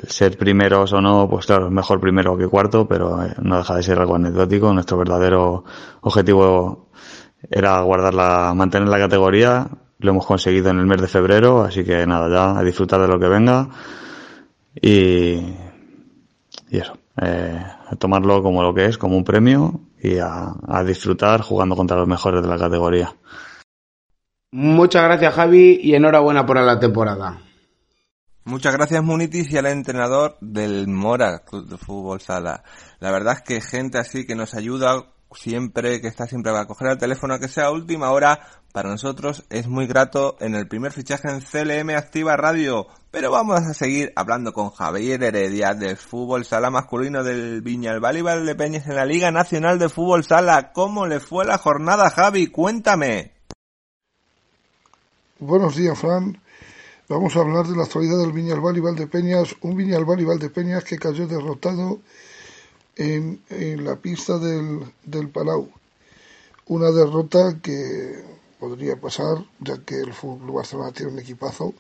ser 0.08 0.38
primeros 0.38 0.94
o 0.94 1.02
no, 1.02 1.28
pues 1.30 1.46
claro, 1.46 1.70
mejor 1.70 2.00
primero 2.00 2.38
que 2.38 2.48
cuarto, 2.48 2.88
pero 2.88 3.24
eh, 3.24 3.34
no 3.42 3.58
deja 3.58 3.76
de 3.76 3.84
ser 3.84 4.00
algo 4.00 4.16
anecdótico. 4.16 4.74
Nuestro 4.74 4.98
verdadero 4.98 5.64
objetivo 6.02 6.90
era 7.50 7.82
guardar 7.82 8.14
la, 8.14 8.54
mantener 8.54 8.88
la 8.90 8.98
categoría. 8.98 9.68
Lo 10.00 10.12
hemos 10.12 10.26
conseguido 10.26 10.70
en 10.70 10.80
el 10.80 10.86
mes 10.86 11.02
de 11.02 11.08
febrero, 11.08 11.64
así 11.64 11.84
que 11.84 12.06
nada, 12.06 12.30
ya 12.30 12.60
a 12.60 12.64
disfrutar 12.64 13.02
de 13.02 13.08
lo 13.08 13.20
que 13.20 13.28
venga. 13.28 13.70
Y, 14.82 15.40
y 16.70 16.78
eso, 16.78 16.98
eh, 17.22 17.64
tomarlo 17.98 18.44
como 18.44 18.62
lo 18.62 18.74
que 18.74 18.86
es, 18.86 18.98
como 18.98 19.16
un 19.16 19.24
premio 19.24 19.80
y 20.02 20.18
a, 20.20 20.54
a 20.68 20.84
disfrutar 20.84 21.42
jugando 21.42 21.76
contra 21.76 21.98
los 21.98 22.08
mejores 22.08 22.42
de 22.42 22.50
la 22.50 22.58
categoría. 22.58 23.14
Muchas 24.52 25.04
gracias 25.04 25.34
Javi 25.34 25.80
y 25.82 25.96
enhorabuena 25.96 26.46
por 26.46 26.58
la 26.58 26.80
temporada. 26.80 27.45
Muchas 28.48 28.76
gracias 28.76 29.04
Munitis 29.04 29.52
y 29.52 29.58
al 29.58 29.66
entrenador 29.66 30.38
del 30.40 30.88
Mora 30.88 31.40
Club 31.40 31.68
de 31.68 31.78
Fútbol 31.78 32.22
Sala. 32.22 32.64
La 33.00 33.10
verdad 33.10 33.38
es 33.38 33.42
que 33.42 33.60
gente 33.60 33.98
así 33.98 34.28
que 34.28 34.36
nos 34.36 34.54
ayuda 34.54 35.04
siempre, 35.34 36.00
que 36.00 36.08
está 36.08 36.28
siempre 36.28 36.56
a 36.56 36.68
coger 36.68 36.90
el 36.92 37.00
teléfono 37.00 37.40
que 37.40 37.48
sea 37.48 37.72
última 37.72 38.12
hora, 38.12 38.40
para 38.72 38.92
nosotros 38.92 39.46
es 39.50 39.68
muy 39.68 39.88
grato 39.88 40.38
en 40.40 40.54
el 40.54 40.68
primer 40.68 40.92
fichaje 40.92 41.28
en 41.28 41.42
CLM 41.42 41.90
Activa 41.98 42.38
Radio. 42.38 42.86
Pero 43.10 43.32
vamos 43.32 43.62
a 43.62 43.74
seguir 43.74 44.14
hablando 44.16 44.54
con 44.54 44.70
Javier 44.70 45.24
Heredia 45.24 45.74
del 45.74 45.98
Fútbol 45.98 46.46
Sala 46.46 46.70
masculino 46.70 47.24
del 47.24 47.64
Viñalbal 47.64 48.18
y 48.18 48.54
Peñas 48.54 48.86
en 48.86 48.96
la 48.96 49.06
Liga 49.06 49.32
Nacional 49.32 49.80
de 49.80 49.90
Fútbol 49.90 50.24
Sala. 50.24 50.72
¿Cómo 50.72 51.08
le 51.08 51.20
fue 51.20 51.46
la 51.46 51.58
jornada, 51.58 52.12
Javi? 52.12 52.46
Cuéntame. 52.46 53.34
Buenos 55.40 55.76
días, 55.76 55.98
Fran. 55.98 56.45
Vamos 57.08 57.36
a 57.36 57.42
hablar 57.42 57.68
de 57.68 57.76
la 57.76 57.84
actualidad 57.84 58.18
del 58.18 58.32
Viñalbal 58.32 58.78
y 58.78 58.80
Valdepeñas, 58.80 59.56
un 59.62 59.78
Viñalbal 59.78 60.22
y 60.22 60.26
Valdepeñas 60.26 60.84
que 60.84 60.98
cayó 60.98 61.28
derrotado 61.28 62.00
en, 62.96 63.44
la 63.84 63.96
pista 63.98 64.40
del, 64.40 64.80
del, 65.04 65.30
Palau. 65.30 65.70
Una 66.66 66.90
derrota 66.90 67.60
que 67.62 68.24
podría 68.60 69.00
pasar, 69.00 69.46
ya 69.60 69.78
que 69.86 70.00
el 70.00 70.14
Fútbol 70.14 70.56
Barcelona 70.56 70.94
tiene 70.94 71.12
un 71.12 71.20
equipazo, 71.20 71.76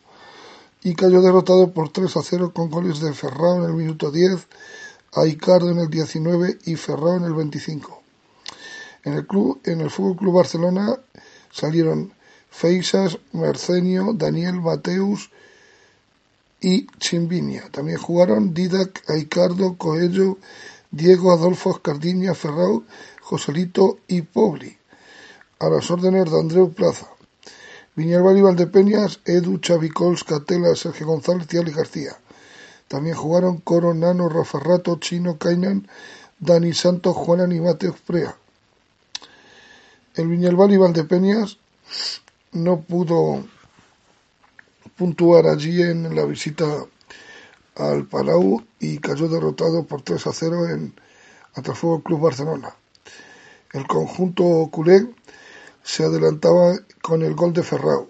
y 0.84 0.94
cayó 0.94 1.24
derrotado 1.24 1.74
por 1.74 1.90
3 1.90 2.18
a 2.18 2.22
0 2.22 2.52
con 2.54 2.70
goles 2.70 3.00
de 3.00 3.12
Ferrao 3.12 3.56
en 3.56 3.64
el 3.64 3.74
minuto 3.74 4.12
10, 4.12 4.48
Aicardo 5.14 5.72
en 5.72 5.80
el 5.80 5.90
19 5.90 6.60
y 6.66 6.76
Ferrao 6.76 7.16
en 7.16 7.24
el 7.24 7.34
25. 7.34 8.00
En 9.06 9.14
el 9.14 9.26
club, 9.26 9.60
en 9.64 9.82
el 9.82 9.90
Fútbol 9.90 10.18
Club 10.18 10.36
Barcelona 10.36 11.00
salieron 11.52 12.14
Feisas, 12.56 13.20
Mercenio, 13.34 14.14
Daniel 14.14 14.62
Mateus 14.62 15.30
y 16.62 16.88
Chimbinia. 17.00 17.70
También 17.70 17.98
jugaron 17.98 18.54
Didac, 18.54 19.04
Aicardo, 19.10 19.76
Coello, 19.78 20.38
Diego 20.90 21.34
Adolfo 21.34 21.72
Escardinia, 21.72 22.34
Ferrao, 22.34 22.86
Joselito 23.22 24.00
y 24.08 24.22
Pobli. 24.22 24.78
A 25.60 25.68
las 25.68 25.92
órdenes 25.92 26.32
de 26.32 26.40
Andreu 26.40 26.72
Plaza. 26.72 27.08
Viñalbal 27.94 28.38
y 28.38 28.42
Valdepeñas, 28.42 29.20
Edu, 29.26 29.58
Chavicols, 29.58 30.24
Catela, 30.24 30.78
Sergio 30.78 31.08
González 31.08 31.48
y 31.52 31.72
García. 31.72 32.16
También 32.88 33.18
jugaron 33.18 33.58
Coro, 33.58 33.94
Nano, 33.94 34.30
Rafa 34.30 34.60
Rato, 34.60 34.98
Chino, 35.02 35.38
Cainan, 35.38 35.90
Dani 36.40 36.74
Santos, 36.74 37.18
Juanan 37.18 37.52
y 37.52 37.60
Mateos 37.60 38.00
Prea. 38.00 38.38
El 40.16 40.30
Viñalbal 40.30 40.72
y 40.72 40.78
Valdepeñas 40.78 41.58
no 42.56 42.82
pudo 42.82 43.44
puntuar 44.98 45.46
allí 45.46 45.82
en 45.82 46.16
la 46.16 46.24
visita 46.24 46.66
al 47.76 48.06
Palau 48.06 48.64
y 48.80 49.00
cayó 49.00 49.28
derrotado 49.28 49.84
por 49.84 50.02
3 50.02 50.26
a 50.28 50.34
0 50.34 50.70
en 50.70 50.94
Atafuego 51.54 52.02
Club 52.02 52.22
Barcelona. 52.22 52.74
El 53.74 53.86
conjunto 53.88 54.70
culé 54.72 55.06
se 55.84 56.06
adelantaba 56.06 56.78
con 57.02 57.24
el 57.24 57.36
gol 57.36 57.52
de 57.52 57.64
Ferrao. 57.64 58.10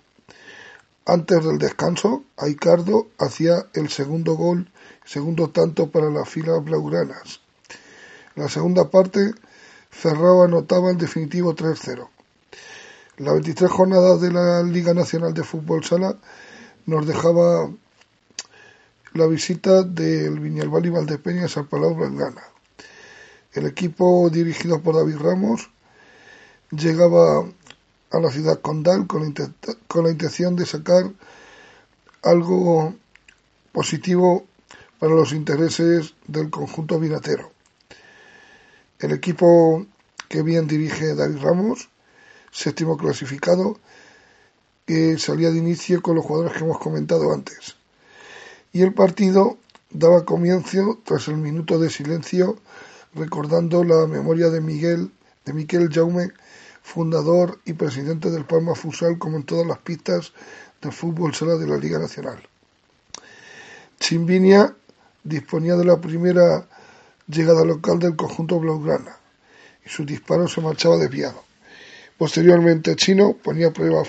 Antes 1.08 1.44
del 1.44 1.58
descanso, 1.58 2.24
Aicardo 2.38 3.08
hacía 3.18 3.66
el 3.74 3.90
segundo 3.90 4.36
gol, 4.36 4.72
segundo 5.06 5.50
tanto 5.50 5.90
para 5.90 6.12
las 6.12 6.30
filas 6.30 6.64
blaugranas. 6.64 7.42
En 8.36 8.44
la 8.44 8.50
segunda 8.50 8.92
parte, 8.92 9.34
Ferrao 9.90 10.44
anotaba 10.44 10.92
el 10.92 10.98
definitivo 10.98 11.56
3-0. 11.56 12.10
La 13.18 13.32
23 13.32 13.72
jornada 13.72 14.18
de 14.18 14.30
la 14.30 14.62
Liga 14.62 14.94
Nacional 14.94 15.34
de 15.34 15.46
Fútbol 15.46 15.86
Sala 15.86 16.18
nos 16.86 17.08
dejaba 17.08 17.72
la 19.14 19.26
visita 19.28 19.84
del 19.84 20.38
Viñalbal 20.42 20.86
y 20.86 20.90
Valdepeñas 20.90 21.56
al 21.56 21.66
Palau 21.66 21.96
Blangana. 21.96 22.42
El 23.54 23.68
equipo 23.68 24.30
dirigido 24.30 24.82
por 24.82 24.96
David 24.96 25.16
Ramos 25.16 25.70
llegaba 26.72 27.48
a 28.12 28.20
la 28.20 28.30
ciudad 28.32 28.60
condal 28.60 29.08
con 29.08 29.24
la, 29.24 29.50
con 29.88 30.04
la 30.04 30.10
intención 30.10 30.58
de 30.58 30.66
sacar 30.66 31.10
algo 32.22 32.96
positivo 33.72 34.46
para 35.00 35.14
los 35.14 35.32
intereses 35.32 36.16
del 36.28 36.50
conjunto 36.50 37.00
vinatero. 37.00 37.50
El 39.00 39.14
equipo 39.14 39.86
que 40.28 40.42
bien 40.42 40.68
dirige 40.68 41.16
David 41.16 41.38
Ramos 41.42 41.88
séptimo 42.56 42.96
clasificado, 42.96 43.78
que 44.86 45.18
salía 45.18 45.52
de 45.52 45.58
inicio 45.58 46.02
con 46.02 46.16
los 46.16 46.26
jugadores 46.26 46.54
que 46.54 46.64
hemos 46.64 46.80
comentado 46.80 47.34
antes. 47.34 47.76
Y 48.72 48.82
el 48.82 48.94
partido 48.94 49.58
daba 49.90 50.24
comienzo 50.24 51.00
tras 51.04 51.28
el 51.28 51.38
minuto 51.38 51.78
de 51.80 51.90
silencio, 51.90 52.58
recordando 53.14 53.84
la 53.84 54.08
memoria 54.08 54.50
de 54.50 54.62
Miguel, 54.62 55.12
de 55.44 55.54
Miquel 55.54 55.90
Jaume, 55.92 56.32
fundador 56.82 57.60
y 57.66 57.74
presidente 57.74 58.32
del 58.32 58.46
Palma 58.46 58.74
Fusal, 58.74 59.18
como 59.18 59.38
en 59.38 59.44
todas 59.44 59.68
las 59.68 59.80
pistas 59.80 60.32
del 60.82 60.94
fútbol 60.94 61.36
sala 61.36 61.56
de 61.56 61.68
la 61.68 61.78
Liga 61.78 62.00
Nacional. 62.00 62.42
Chimbinia 64.00 64.74
disponía 65.24 65.76
de 65.76 65.86
la 65.86 66.00
primera 66.00 66.68
llegada 67.28 67.66
local 67.66 68.00
del 68.00 68.16
conjunto 68.16 68.60
blaugrana 68.60 69.18
y 69.86 69.90
su 69.90 70.06
disparo 70.06 70.48
se 70.48 70.62
marchaba 70.62 70.98
desviado. 70.98 71.45
Posteriormente 72.18 72.96
Chino 72.96 73.34
ponía 73.34 73.68
a 73.68 73.74
prueba 73.74 74.02
a 74.02 74.06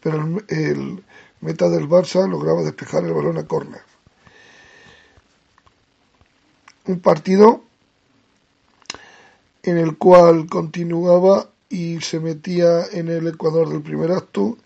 pero 0.00 0.42
el, 0.48 1.02
meta 1.40 1.68
del 1.68 1.88
Barça 1.88 2.28
lograba 2.28 2.62
despejar 2.62 3.04
el 3.04 3.12
balón 3.12 3.38
a 3.38 3.46
córner. 3.46 3.82
Un 6.86 7.00
partido 7.00 7.62
en 9.62 9.78
el 9.78 9.96
cual 9.98 10.46
continuaba 10.48 11.50
y 11.68 12.00
se 12.00 12.18
metía 12.20 12.86
en 12.92 13.08
el 13.08 13.26
ecuador 13.28 13.68
del 13.68 13.82
primer 13.82 14.10
acto. 14.12 14.56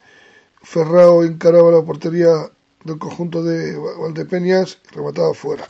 Ferrao 0.63 1.25
encaraba 1.25 1.73
la 1.73 1.83
portería 1.83 2.51
del 2.85 2.99
conjunto 2.99 3.43
de 3.43 3.77
Valdepeñas 3.77 4.79
y 4.85 4.95
remataba 4.95 5.35
fuera. 5.35 5.67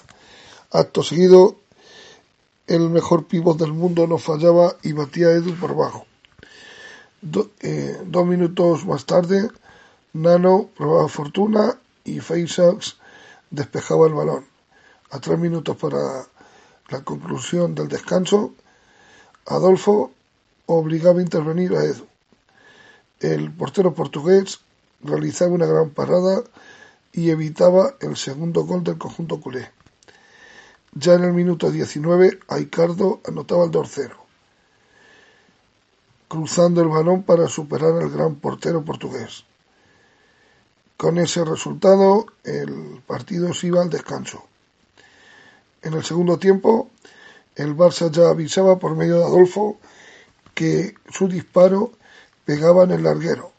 Acto 0.70 1.02
seguido, 1.02 1.56
el 2.66 2.90
mejor 2.90 3.26
pívot 3.26 3.58
del 3.58 3.72
mundo 3.72 4.06
no 4.06 4.18
fallaba 4.18 4.76
y 4.82 4.92
batía 4.92 5.28
a 5.28 5.32
Edu 5.32 5.54
por 5.54 5.74
bajo. 5.74 6.06
Eh, 7.24 8.02
dos 8.04 8.26
minutos 8.26 8.84
más 8.84 9.06
tarde, 9.06 9.48
Nano 10.12 10.70
probaba 10.76 11.08
fortuna 11.08 11.78
y 12.02 12.18
Faisals 12.18 12.98
despejaba 13.50 14.08
el 14.08 14.14
balón. 14.14 14.44
A 15.10 15.20
tres 15.20 15.38
minutos 15.38 15.76
para 15.76 16.26
la 16.88 17.04
conclusión 17.04 17.76
del 17.76 17.86
descanso, 17.86 18.54
Adolfo 19.46 20.10
obligaba 20.66 21.20
a 21.20 21.22
intervenir 21.22 21.76
a 21.76 21.84
Edu. 21.84 22.08
El 23.20 23.52
portero 23.52 23.94
portugués 23.94 24.58
realizaba 25.00 25.52
una 25.52 25.66
gran 25.66 25.90
parada 25.90 26.42
y 27.12 27.30
evitaba 27.30 27.94
el 28.00 28.16
segundo 28.16 28.64
gol 28.64 28.82
del 28.82 28.98
conjunto 28.98 29.40
culé. 29.40 29.70
Ya 30.94 31.14
en 31.14 31.22
el 31.22 31.32
minuto 31.34 31.70
19, 31.70 32.40
Aicardo 32.48 33.20
anotaba 33.24 33.64
el 33.64 33.70
2-0 33.70 34.21
cruzando 36.32 36.80
el 36.80 36.88
balón 36.88 37.24
para 37.24 37.46
superar 37.46 37.92
al 37.92 38.08
gran 38.08 38.36
portero 38.36 38.82
portugués. 38.82 39.44
Con 40.96 41.18
ese 41.18 41.44
resultado, 41.44 42.24
el 42.42 43.02
partido 43.06 43.52
se 43.52 43.66
iba 43.66 43.82
al 43.82 43.90
descanso. 43.90 44.42
En 45.82 45.92
el 45.92 46.02
segundo 46.02 46.38
tiempo, 46.38 46.88
el 47.54 47.76
Barça 47.76 48.10
ya 48.10 48.30
avisaba 48.30 48.78
por 48.78 48.96
medio 48.96 49.18
de 49.18 49.24
Adolfo 49.24 49.76
que 50.54 50.94
su 51.10 51.28
disparo 51.28 51.92
pegaba 52.46 52.84
en 52.84 52.92
el 52.92 53.02
larguero. 53.02 53.52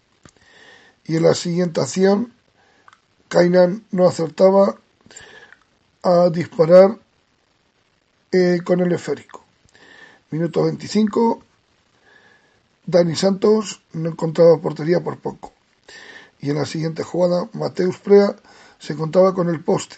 Y 1.05 1.17
en 1.17 1.23
la 1.23 1.35
siguiente 1.35 1.79
acción, 1.79 2.33
Kainan 3.27 3.85
no 3.91 4.07
acertaba 4.07 4.77
a 6.01 6.29
disparar 6.31 6.97
eh, 8.31 8.61
con 8.65 8.79
el 8.79 8.91
esférico. 8.93 9.45
Minuto 10.31 10.63
25, 10.63 11.43
Dani 12.85 13.15
Santos 13.15 13.81
no 13.93 14.09
encontraba 14.09 14.59
portería 14.59 15.01
por 15.01 15.17
poco. 15.17 15.53
Y 16.39 16.49
en 16.49 16.57
la 16.57 16.65
siguiente 16.65 17.03
jugada, 17.03 17.49
Mateus 17.53 17.97
Prea 17.97 18.35
se 18.77 18.93
encontraba 18.93 19.33
con 19.33 19.49
el 19.49 19.63
poste. 19.63 19.97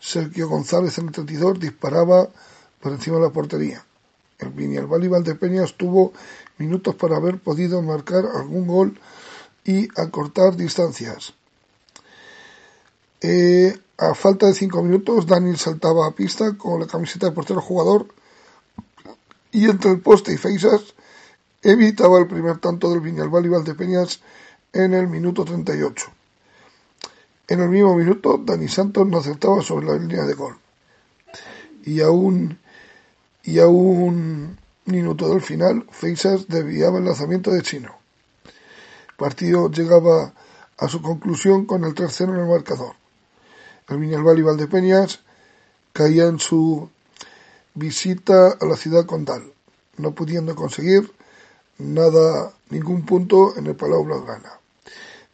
Sergio 0.00 0.48
González 0.48 0.96
en 0.98 1.06
el 1.06 1.12
32 1.12 1.60
disparaba 1.60 2.28
por 2.80 2.92
encima 2.92 3.16
de 3.16 3.22
la 3.22 3.30
portería. 3.30 3.84
El 4.38 4.50
Viñalbal 4.50 5.22
de 5.22 5.34
Peñas 5.34 5.74
tuvo 5.74 6.12
minutos 6.58 6.94
para 6.94 7.16
haber 7.16 7.38
podido 7.38 7.80
marcar 7.82 8.24
algún 8.24 8.66
gol 8.66 8.98
y 9.64 9.88
acortar 10.00 10.56
distancias. 10.56 11.34
Eh, 13.20 13.78
a 13.98 14.14
falta 14.14 14.46
de 14.46 14.54
cinco 14.54 14.82
minutos, 14.82 15.26
Daniel 15.26 15.58
saltaba 15.58 16.06
a 16.06 16.10
pista 16.12 16.56
con 16.56 16.80
la 16.80 16.86
camiseta 16.86 17.26
de 17.26 17.32
portero 17.32 17.60
jugador 17.60 18.08
y 19.52 19.68
entre 19.68 19.92
el 19.92 20.00
poste 20.00 20.32
y 20.32 20.38
Feisas 20.38 20.94
evitaba 21.62 22.18
el 22.18 22.26
primer 22.26 22.58
tanto 22.58 22.90
del 22.90 23.00
Viñalbal 23.00 23.46
y 23.46 23.48
Valdepeñas 23.48 24.20
en 24.72 24.94
el 24.94 25.06
minuto 25.06 25.44
38. 25.44 26.06
En 27.48 27.60
el 27.60 27.68
mismo 27.68 27.94
minuto, 27.94 28.40
Dani 28.44 28.68
Santos 28.68 29.06
no 29.06 29.18
acertaba 29.18 29.62
sobre 29.62 29.86
la 29.86 29.96
línea 29.96 30.24
de 30.24 30.34
gol. 30.34 30.56
Y 31.84 32.00
aún, 32.00 32.58
y 33.42 33.58
a 33.58 33.66
un 33.66 34.58
minuto 34.86 35.28
del 35.28 35.40
final, 35.40 35.86
Feisas 35.90 36.48
desviaba 36.48 36.98
el 36.98 37.04
lanzamiento 37.04 37.50
de 37.50 37.62
Chino. 37.62 37.94
El 38.44 39.16
partido 39.16 39.70
llegaba 39.70 40.32
a 40.78 40.88
su 40.88 41.00
conclusión 41.02 41.66
con 41.66 41.84
el 41.84 41.94
3-0 41.94 42.34
en 42.34 42.40
el 42.40 42.48
marcador. 42.48 42.94
El 43.88 43.98
Viñalbal 43.98 44.38
y 44.38 44.42
Valdepeñas 44.42 45.20
caía 45.92 46.26
en 46.26 46.38
su 46.38 46.88
visita 47.74 48.56
a 48.60 48.64
la 48.64 48.76
ciudad 48.76 49.06
condal, 49.06 49.52
no 49.98 50.12
pudiendo 50.12 50.54
conseguir 50.56 51.12
nada, 51.82 52.52
ningún 52.70 53.04
punto 53.04 53.56
en 53.56 53.66
el 53.66 53.76
Palau 53.76 54.04
Blaugrana. 54.04 54.52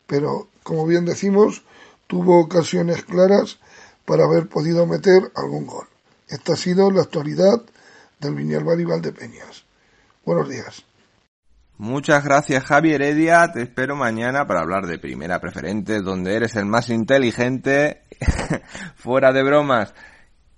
Pero, 0.07 0.49
como 0.63 0.87
bien 0.87 1.05
decimos, 1.05 1.63
tuvo 2.07 2.41
ocasiones 2.41 3.05
claras 3.05 3.59
para 4.05 4.25
haber 4.25 4.49
podido 4.49 4.87
meter 4.87 5.31
algún 5.35 5.67
gol. 5.67 5.87
Esta 6.29 6.55
ha 6.55 6.57
sido 6.57 6.91
la 6.91 7.03
actualidad 7.03 7.63
del 8.19 8.35
Viñalbal 8.35 8.81
y 8.81 8.85
Valdepeñas. 8.85 9.65
Buenos 10.25 10.49
días. 10.49 10.85
Muchas 11.79 12.25
gracias 12.25 12.65
Javi 12.65 12.93
Heredia, 12.93 13.53
te 13.53 13.63
espero 13.63 13.95
mañana 13.95 14.49
para 14.49 14.63
hablar 14.63 14.87
de 14.87 14.99
primera 14.99 15.41
preferente, 15.41 16.01
donde 16.01 16.35
eres 16.35 16.57
el 16.57 16.67
más 16.67 16.91
inteligente, 16.91 18.03
fuera 18.97 19.33
de 19.33 19.45
bromas. 19.45 19.95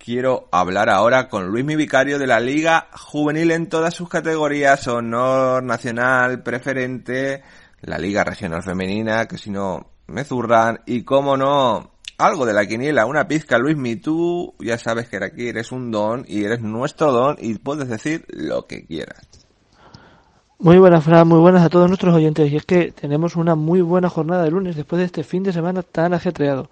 Quiero 0.03 0.47
hablar 0.51 0.89
ahora 0.89 1.29
con 1.29 1.49
Luis 1.49 1.63
Mi 1.63 1.75
Vicario 1.75 2.17
de 2.17 2.25
la 2.25 2.39
Liga 2.39 2.87
Juvenil 2.91 3.51
en 3.51 3.69
todas 3.69 3.93
sus 3.93 4.09
categorías, 4.09 4.87
honor, 4.87 5.61
nacional, 5.61 6.41
preferente, 6.41 7.43
la 7.81 7.99
Liga 7.99 8.23
Regional 8.23 8.63
Femenina, 8.63 9.27
que 9.27 9.37
si 9.37 9.51
no 9.51 9.91
me 10.07 10.23
zurran, 10.23 10.79
y 10.87 11.03
cómo 11.03 11.37
no, 11.37 11.91
algo 12.17 12.47
de 12.47 12.53
la 12.53 12.65
quiniela, 12.65 13.05
una 13.05 13.27
pizca, 13.27 13.59
Luis 13.59 13.77
Mi, 13.77 13.95
tú 13.95 14.55
ya 14.59 14.79
sabes 14.79 15.07
que 15.07 15.17
aquí 15.17 15.49
eres 15.49 15.71
un 15.71 15.91
don 15.91 16.25
y 16.27 16.45
eres 16.45 16.61
nuestro 16.61 17.11
don 17.11 17.35
y 17.39 17.59
puedes 17.59 17.87
decir 17.87 18.25
lo 18.29 18.65
que 18.65 18.87
quieras. 18.87 19.29
Muy 20.57 20.79
buenas, 20.79 21.03
Fran, 21.03 21.27
muy 21.27 21.39
buenas 21.39 21.63
a 21.63 21.69
todos 21.69 21.87
nuestros 21.87 22.15
oyentes. 22.15 22.51
Y 22.51 22.55
es 22.55 22.65
que 22.65 22.91
tenemos 22.91 23.35
una 23.35 23.53
muy 23.53 23.81
buena 23.81 24.09
jornada 24.09 24.43
de 24.43 24.49
lunes 24.49 24.75
después 24.75 24.99
de 24.99 25.05
este 25.05 25.23
fin 25.23 25.43
de 25.43 25.53
semana 25.53 25.83
tan 25.83 26.15
ajetreado. 26.15 26.71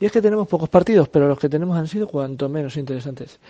Y 0.00 0.06
es 0.06 0.12
que 0.12 0.22
tenemos 0.22 0.46
pocos 0.46 0.68
partidos, 0.68 1.08
pero 1.08 1.26
los 1.26 1.38
que 1.38 1.48
tenemos 1.48 1.76
han 1.76 1.88
sido 1.88 2.06
cuanto 2.06 2.48
menos 2.48 2.76
interesantes. 2.76 3.40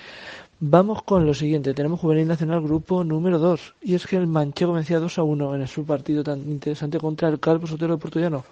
Vamos 0.61 1.03
con 1.03 1.27
lo 1.27 1.35
siguiente. 1.35 1.75
Tenemos 1.75 2.01
Juvenil 2.01 2.27
Nacional 2.27 2.63
Grupo 2.63 3.05
número 3.05 3.39
2. 3.39 3.75
Y 3.83 3.95
es 3.95 4.07
que 4.07 4.17
el 4.17 4.27
Manchego 4.27 4.73
vencía 4.73 4.99
2 4.99 5.19
a 5.19 5.23
1 5.23 5.55
en 5.57 5.67
su 5.69 5.85
partido 5.85 6.25
tan 6.25 6.41
interesante 6.49 6.99
contra 6.99 7.29
el 7.29 7.39
Calvo 7.39 7.67
Sotero 7.67 7.95
de 7.95 8.01
Portullano. 8.01 8.45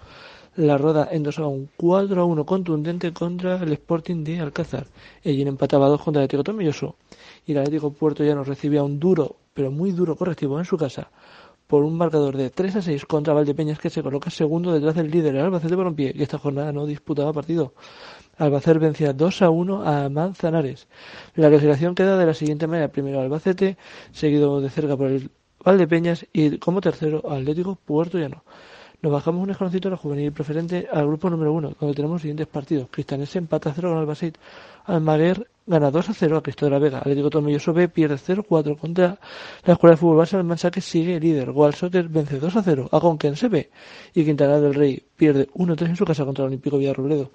La 0.55 0.77
Roda 0.77 1.09
en 1.11 1.23
2 1.23 1.39
a 1.39 1.47
1, 1.47 1.67
4 1.75 2.21
a 2.21 2.25
1 2.25 2.45
contundente 2.45 3.11
contra 3.13 3.57
el 3.57 3.73
Sporting 3.73 4.23
de 4.23 4.39
Alcázar. 4.39 4.85
El 5.23 5.47
empataba 5.47 5.87
2 5.87 6.01
contra 6.01 6.21
el 6.21 6.25
Atlético 6.25 6.43
Tomilloso. 6.43 6.95
Y 7.47 7.53
el 7.53 7.59
Atlético 7.59 7.91
Puerto 7.91 8.23
Llano 8.23 8.43
recibía 8.43 8.83
un 8.83 8.99
duro 8.99 9.37
pero 9.57 9.71
muy 9.71 9.91
duro 9.91 10.15
correctivo 10.15 10.59
en 10.59 10.65
su 10.65 10.77
casa 10.77 11.09
por 11.67 11.83
un 11.83 11.97
marcador 11.97 12.37
de 12.37 12.49
3 12.49 12.77
a 12.77 12.81
6 12.81 13.05
contra 13.05 13.33
Valdepeñas 13.33 13.79
que 13.79 13.89
se 13.89 14.01
coloca 14.01 14.29
segundo 14.29 14.73
detrás 14.73 14.95
del 14.95 15.11
líder 15.11 15.35
el 15.35 15.41
Albacete 15.41 15.75
Balompié 15.75 16.13
y 16.15 16.23
esta 16.23 16.37
jornada 16.37 16.71
no 16.71 16.85
disputaba 16.85 17.33
partido. 17.33 17.73
Albacete 18.37 18.79
vencía 18.79 19.13
2 19.13 19.41
a 19.41 19.49
1 19.49 19.83
a 19.83 20.09
Manzanares. 20.09 20.87
La 21.35 21.49
clasificación 21.49 21.93
queda 21.93 22.17
de 22.17 22.25
la 22.25 22.33
siguiente 22.33 22.67
manera. 22.67 22.87
Primero 22.87 23.19
Albacete, 23.19 23.77
seguido 24.11 24.61
de 24.61 24.69
cerca 24.69 24.95
por 24.95 25.07
el 25.07 25.29
Valdepeñas 25.63 26.25
y 26.31 26.57
como 26.59 26.79
tercero 26.79 27.29
Atlético 27.29 27.75
Puerto 27.75 28.17
Llano. 28.17 28.43
Nos 29.01 29.11
bajamos 29.11 29.43
un 29.43 29.51
escaloncito 29.51 29.89
a 29.89 29.91
la 29.91 29.97
juvenil 29.97 30.31
preferente 30.31 30.87
al 30.91 31.05
grupo 31.07 31.29
número 31.29 31.53
1, 31.53 31.75
donde 31.79 31.95
tenemos 31.95 32.15
los 32.15 32.21
siguientes 32.21 32.47
partidos. 32.47 32.87
Cristianese 32.89 33.37
empata 33.37 33.69
a 33.69 33.73
0 33.73 33.89
con 33.89 33.97
Albacete. 33.97 34.39
Almaguer 34.85 35.47
gana 35.67 35.91
2 35.91 36.09
a 36.09 36.13
0 36.13 36.37
a 36.37 36.41
Cristo 36.41 36.65
de 36.65 36.71
la 36.71 36.79
Vega. 36.79 36.99
Atlético 36.99 37.29
Tomilloso 37.29 37.73
B 37.73 37.89
pierde 37.89 38.17
0 38.17 38.43
4 38.47 38.77
contra 38.77 39.19
la 39.65 39.73
Escuela 39.73 39.95
de 39.95 39.97
Fútbol 39.97 40.17
Base 40.17 40.37
Almansa 40.37 40.71
que 40.71 40.81
sigue 40.81 41.19
líder. 41.19 41.51
Walsoter 41.51 42.07
vence 42.07 42.39
2 42.39 42.55
a 42.55 42.63
0 42.63 42.89
a 42.91 42.99
Conquense 42.99 43.49
B. 43.49 43.69
Y 44.13 44.25
Quintana 44.25 44.59
del 44.59 44.73
Rey 44.73 45.03
pierde 45.15 45.49
1 45.53 45.75
3 45.75 45.89
en 45.91 45.95
su 45.95 46.05
casa 46.05 46.25
contra 46.25 46.45
el 46.45 46.47
Olímpico 46.47 46.77
Villarrobledo. 46.77 47.31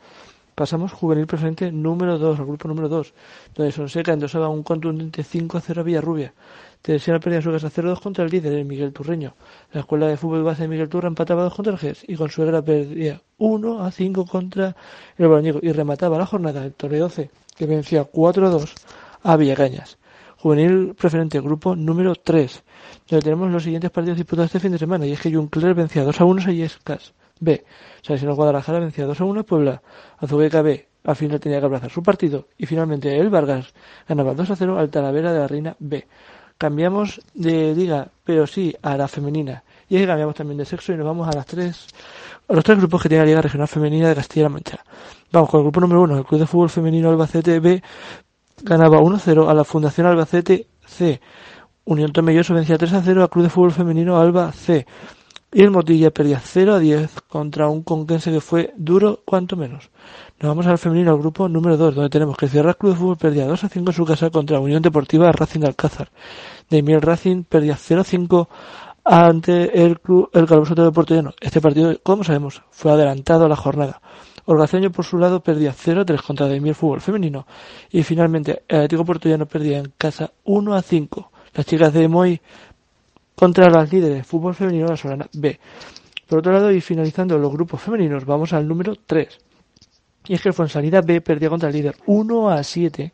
Pasamos 0.55 0.93
juvenil 0.93 1.27
preferente 1.27 1.73
número 1.73 2.19
2, 2.19 2.38
al 2.38 2.47
grupo 2.47 2.69
número 2.69 2.88
2, 2.88 3.15
donde 3.55 3.73
Sonseca 3.73 4.12
endosaba 4.12 4.51
un 4.51 4.62
contundente 4.62 5.23
5 5.23 5.57
a 5.57 5.61
0 5.62 5.81
a 5.81 5.85
Villarrubia. 5.85 6.35
Tercera 6.83 7.21
pérdida 7.21 7.41
su 7.41 7.51
casa 7.51 7.71
0-2 7.71 8.01
contra 8.01 8.25
el 8.25 8.31
líder, 8.31 8.53
el 8.53 8.65
Miguel 8.67 8.93
Turreño. 8.93 9.35
La 9.73 9.81
escuela 9.81 10.09
de 10.09 10.17
fútbol 10.19 10.43
base 10.43 10.62
de 10.62 10.69
Miguel 10.69 10.91
Turra 10.91 11.09
empataba 11.09 11.45
2 11.45 11.55
contra 11.55 11.73
el 11.73 11.79
GES 11.79 12.05
y 12.07 12.17
con 12.17 12.29
suegra 12.29 12.61
perdía 12.61 13.23
1 13.38 13.85
a 13.85 13.91
5 13.91 14.27
contra 14.27 14.77
el 15.17 15.29
Bolañigo 15.29 15.61
y 15.62 15.73
remataba 15.73 16.19
la 16.19 16.27
jornada 16.27 16.65
el 16.65 16.75
Torre 16.75 16.99
12, 16.99 17.31
que 17.57 17.67
vencía 17.67 18.05
4 18.05 18.47
a 18.47 18.51
2 18.51 18.75
a 19.23 19.37
Villagañas. 19.37 19.97
Juvenil 20.37 20.95
preferente, 20.95 21.41
grupo 21.41 21.77
número 21.77 22.15
3, 22.17 22.65
donde 23.09 23.23
tenemos 23.23 23.51
los 23.51 23.62
siguientes 23.62 23.91
partidos 23.91 24.19
disputados 24.19 24.49
este 24.49 24.61
fin 24.61 24.73
de 24.73 24.79
semana, 24.79 25.07
y 25.07 25.12
es 25.12 25.21
que 25.21 25.33
Juncler 25.33 25.73
vencía 25.73 26.03
2 26.03 26.21
a 26.21 26.25
1 26.25 26.43
a 26.43 26.51
Yescas. 26.51 27.15
B. 27.42 27.64
Salesiano 28.02 28.37
Guadalajara 28.37 28.78
vencía 28.78 29.05
2 29.05 29.20
a 29.20 29.24
1 29.24 29.40
a 29.40 29.44
Puebla. 29.44 29.83
Azubeca 30.18 30.62
B. 30.62 30.87
Al 31.05 31.16
final 31.16 31.40
tenía 31.40 31.59
que 31.59 31.66
abrazar 31.66 31.90
su 31.90 32.02
partido. 32.02 32.46
Y 32.57 32.66
finalmente 32.66 33.18
el 33.18 33.31
Vargas 33.31 33.74
ganaba 34.09 34.35
2 34.35 34.50
a 34.50 34.57
0 34.57 34.78
al 34.78 34.90
Talavera 34.90 35.33
de 35.33 35.38
la 35.40 35.48
Reina 35.48 35.76
B. 35.81 36.07
Cambiamos 36.57 37.20
de 37.35 37.74
liga, 37.74 38.09
pero 38.22 38.46
sí 38.46 38.74
a 38.83 38.96
la 38.96 39.09
femenina. 39.09 39.64
Y 39.88 39.98
que 39.98 40.07
cambiamos 40.07 40.37
también 40.37 40.59
de 40.59 40.64
sexo 40.64 40.92
y 40.92 40.96
nos 40.96 41.07
vamos 41.07 41.28
a 41.28 41.33
las 41.33 41.46
tres, 41.46 41.88
a 42.48 42.52
los 42.55 42.62
tres 42.62 42.78
grupos 42.78 43.02
que 43.02 43.09
tiene 43.09 43.24
la 43.24 43.26
Liga 43.26 43.42
Regional 43.42 43.66
Femenina 43.66 44.09
de 44.09 44.14
Castilla-La 44.14 44.48
Mancha. 44.48 44.78
Vamos 45.33 45.50
con 45.50 45.59
el 45.59 45.64
grupo 45.64 45.81
número 45.81 46.02
uno, 46.02 46.16
el 46.16 46.24
Club 46.24 46.40
de 46.40 46.46
Fútbol 46.46 46.70
Femenino 46.70 47.11
Albacete 47.11 47.59
B 47.59 47.83
ganaba 48.62 48.98
1-0 48.98 49.48
a 49.48 49.55
la 49.55 49.64
Fundación 49.64 50.07
Albacete 50.07 50.68
C. 50.87 51.20
Unión 51.85 52.12
Tomelloso 52.12 52.55
vencía 52.55 52.78
3-0 52.78 53.22
al 53.22 53.28
Club 53.28 53.44
de 53.44 53.50
Fútbol 53.50 53.72
Femenino 53.72 54.20
Alba 54.20 54.52
C. 54.52 54.87
Y 55.55 55.62
el 55.62 55.71
Motilla 55.71 56.11
perdía 56.11 56.41
0 56.43 56.75
a 56.75 56.79
10 56.79 57.21
contra 57.29 57.69
un 57.69 57.83
conquense 57.83 58.33
que 58.33 58.41
fue 58.41 58.73
duro 58.75 59.21
cuanto 59.27 59.55
menos. 59.55 59.91
Nos 60.41 60.49
vamos 60.49 60.67
al 60.67 60.79
femenino, 60.79 61.11
al 61.11 61.19
grupo 61.19 61.47
número 61.47 61.77
2, 61.77 61.95
donde 61.95 62.09
tenemos 62.09 62.38
que 62.38 62.49
Ciudad 62.49 62.75
Club 62.79 62.93
de 62.93 62.99
Fútbol 62.99 63.17
perdía 63.19 63.47
2 63.47 63.65
a 63.65 63.69
5 63.69 63.91
en 63.91 63.95
su 63.95 64.07
casa 64.07 64.31
contra 64.31 64.57
la 64.57 64.62
Unión 64.62 64.81
Deportiva 64.81 65.31
Racing 65.31 65.61
de 65.61 65.67
Alcázar. 65.67 66.11
Demiel 66.71 67.03
Racing 67.03 67.45
perdía 67.45 67.77
0 67.77 68.01
a 68.01 68.05
5 68.05 68.49
ante 69.05 69.85
el 69.85 70.01
club, 70.01 70.31
el 70.33 70.47
Calvosote 70.47 70.83
de 70.83 70.91
Puerto 70.91 71.15
Llano. 71.15 71.35
Este 71.38 71.61
partido, 71.61 71.95
como 72.03 72.25
sabemos, 72.25 72.62
fue 72.71 72.93
adelantado 72.93 73.45
a 73.45 73.49
la 73.49 73.57
jornada. 73.57 74.01
Orgaceño, 74.47 74.91
por 74.91 75.05
su 75.05 75.19
lado, 75.19 75.43
perdía 75.43 75.75
0 75.77 76.01
a 76.01 76.05
3 76.07 76.23
contra 76.23 76.49
Demiel 76.49 76.75
Fútbol 76.75 77.03
Femenino. 77.03 77.47
Y 77.91 78.03
finalmente, 78.05 78.62
el 78.69 78.79
Atlético 78.79 79.05
Puerto 79.05 79.29
Llano 79.29 79.45
perdía 79.45 79.81
en 79.81 79.93
casa 79.99 80.33
1 80.45 80.75
a 80.75 80.81
5. 80.81 81.31
Las 81.55 81.67
chicas 81.67 81.93
de 81.93 82.09
Moy 82.09 82.41
contra 83.35 83.71
las 83.71 83.92
líderes 83.92 84.16
de 84.18 84.25
fútbol 84.25 84.55
femenino 84.55 84.87
la 84.87 84.97
Solana 84.97 85.27
B. 85.33 85.59
Por 86.27 86.38
otro 86.38 86.53
lado, 86.53 86.71
y 86.71 86.81
finalizando 86.81 87.38
los 87.38 87.53
grupos 87.53 87.83
femeninos, 87.83 88.25
vamos 88.25 88.53
al 88.53 88.66
número 88.66 88.95
3. 89.07 89.29
Y 90.29 90.35
es 90.35 90.42
que 90.42 90.49
el 90.49 90.55
Fonsalida 90.55 91.01
B 91.03 91.21
perdía 91.21 91.51
contra 91.51 91.68
el 91.68 91.75
líder 91.75 91.97
1 92.07 92.51
a 92.51 92.62
7, 92.62 93.12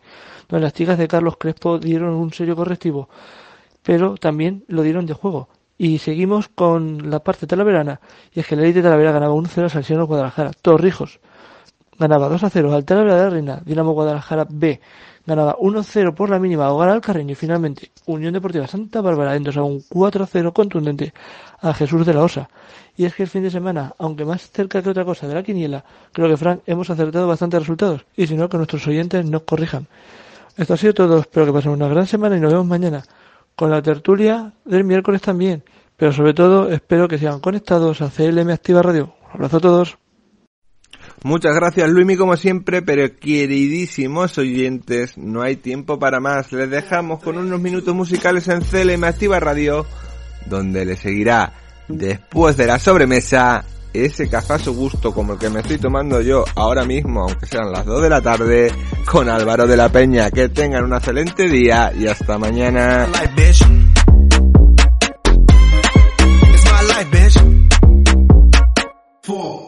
donde 0.48 0.62
las 0.62 0.72
chicas 0.72 0.98
de 0.98 1.08
Carlos 1.08 1.36
Crespo 1.38 1.78
dieron 1.78 2.14
un 2.14 2.32
serio 2.32 2.54
correctivo, 2.54 3.08
pero 3.82 4.14
también 4.16 4.64
lo 4.68 4.82
dieron 4.82 5.06
de 5.06 5.14
juego. 5.14 5.48
Y 5.78 5.98
seguimos 5.98 6.48
con 6.48 7.10
la 7.10 7.20
parte 7.20 7.46
talaverana, 7.46 8.00
y 8.32 8.40
es 8.40 8.46
que 8.46 8.56
la 8.56 8.62
élite 8.62 8.82
talavera 8.82 9.12
ganaba 9.12 9.34
1-0 9.34 9.64
a 9.64 9.68
Salsiano 9.68 10.06
Guadalajara. 10.06 10.50
Torrijos 10.60 11.20
ganaba 11.98 12.28
2-0 12.28 12.72
al 12.72 12.84
Talavera 12.84 13.16
de 13.16 13.22
la 13.22 13.30
Reina, 13.30 13.62
Dinamo 13.64 13.92
Guadalajara 13.92 14.46
B 14.48 14.80
ganaba 15.28 15.56
1-0 15.58 16.14
por 16.14 16.30
la 16.30 16.38
mínima 16.38 16.64
a 16.64 16.72
Hogar 16.72 16.88
al 16.88 17.00
Carreño 17.02 17.32
y 17.32 17.34
finalmente 17.34 17.90
Unión 18.06 18.32
Deportiva 18.32 18.66
Santa 18.66 19.02
Bárbara 19.02 19.36
entonces 19.36 19.58
a 19.58 19.62
un 19.62 19.80
4-0 19.82 20.52
contundente 20.52 21.12
a 21.60 21.74
Jesús 21.74 22.04
de 22.06 22.14
la 22.14 22.22
Osa. 22.22 22.48
Y 22.96 23.04
es 23.04 23.14
que 23.14 23.24
el 23.24 23.28
fin 23.28 23.42
de 23.42 23.50
semana, 23.50 23.94
aunque 23.98 24.24
más 24.24 24.50
cerca 24.50 24.82
que 24.82 24.88
otra 24.88 25.04
cosa 25.04 25.28
de 25.28 25.34
la 25.34 25.42
quiniela, 25.42 25.84
creo 26.12 26.28
que 26.28 26.36
Frank 26.36 26.60
hemos 26.66 26.88
acertado 26.90 27.28
bastantes 27.28 27.60
resultados 27.60 28.06
y 28.16 28.26
si 28.26 28.34
no 28.34 28.48
que 28.48 28.56
nuestros 28.56 28.86
oyentes 28.88 29.24
nos 29.26 29.42
corrijan. 29.42 29.86
Esto 30.56 30.74
ha 30.74 30.76
sido 30.76 30.94
todo, 30.94 31.20
espero 31.20 31.46
que 31.46 31.52
pasen 31.52 31.72
una 31.72 31.88
gran 31.88 32.06
semana 32.06 32.36
y 32.36 32.40
nos 32.40 32.50
vemos 32.50 32.66
mañana 32.66 33.04
con 33.54 33.70
la 33.70 33.82
tertulia 33.82 34.52
del 34.64 34.84
miércoles 34.84 35.20
también. 35.20 35.62
Pero 35.96 36.12
sobre 36.12 36.32
todo 36.32 36.70
espero 36.70 37.06
que 37.06 37.18
sigan 37.18 37.40
conectados 37.40 38.00
a 38.00 38.08
CLM 38.08 38.50
Activa 38.50 38.82
Radio. 38.82 39.14
Un 39.26 39.34
abrazo 39.34 39.58
a 39.58 39.60
todos. 39.60 40.07
Muchas 41.24 41.54
gracias 41.54 41.88
Luimi 41.88 42.16
como 42.16 42.36
siempre, 42.36 42.82
pero 42.82 43.18
queridísimos 43.18 44.38
oyentes, 44.38 45.18
no 45.18 45.42
hay 45.42 45.56
tiempo 45.56 45.98
para 45.98 46.20
más. 46.20 46.52
Les 46.52 46.70
dejamos 46.70 47.22
con 47.22 47.36
unos 47.36 47.60
minutos 47.60 47.94
musicales 47.94 48.48
en 48.48 48.60
CLM 48.60 49.04
Activa 49.04 49.40
Radio, 49.40 49.84
donde 50.46 50.84
le 50.84 50.96
seguirá 50.96 51.52
después 51.88 52.56
de 52.56 52.66
la 52.66 52.78
sobremesa 52.78 53.64
ese 53.92 54.28
su 54.58 54.74
gusto 54.74 55.12
como 55.12 55.32
el 55.32 55.38
que 55.38 55.50
me 55.50 55.60
estoy 55.60 55.78
tomando 55.78 56.20
yo 56.20 56.44
ahora 56.54 56.84
mismo, 56.84 57.22
aunque 57.22 57.46
sean 57.46 57.72
las 57.72 57.84
2 57.84 58.02
de 58.02 58.10
la 58.10 58.20
tarde, 58.20 58.72
con 59.04 59.28
Álvaro 59.28 59.66
de 59.66 59.76
la 59.76 59.88
Peña. 59.88 60.30
Que 60.30 60.48
tengan 60.48 60.84
un 60.84 60.94
excelente 60.94 61.48
día 61.48 61.92
y 61.98 62.06
hasta 62.06 62.38
mañana. 62.38 63.08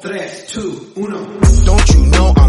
3, 0.00 0.18
2, 0.46 0.70
1. 0.94 1.64
Don't 1.66 1.88
you 1.90 2.06
know 2.06 2.39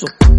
rompo 0.00 0.37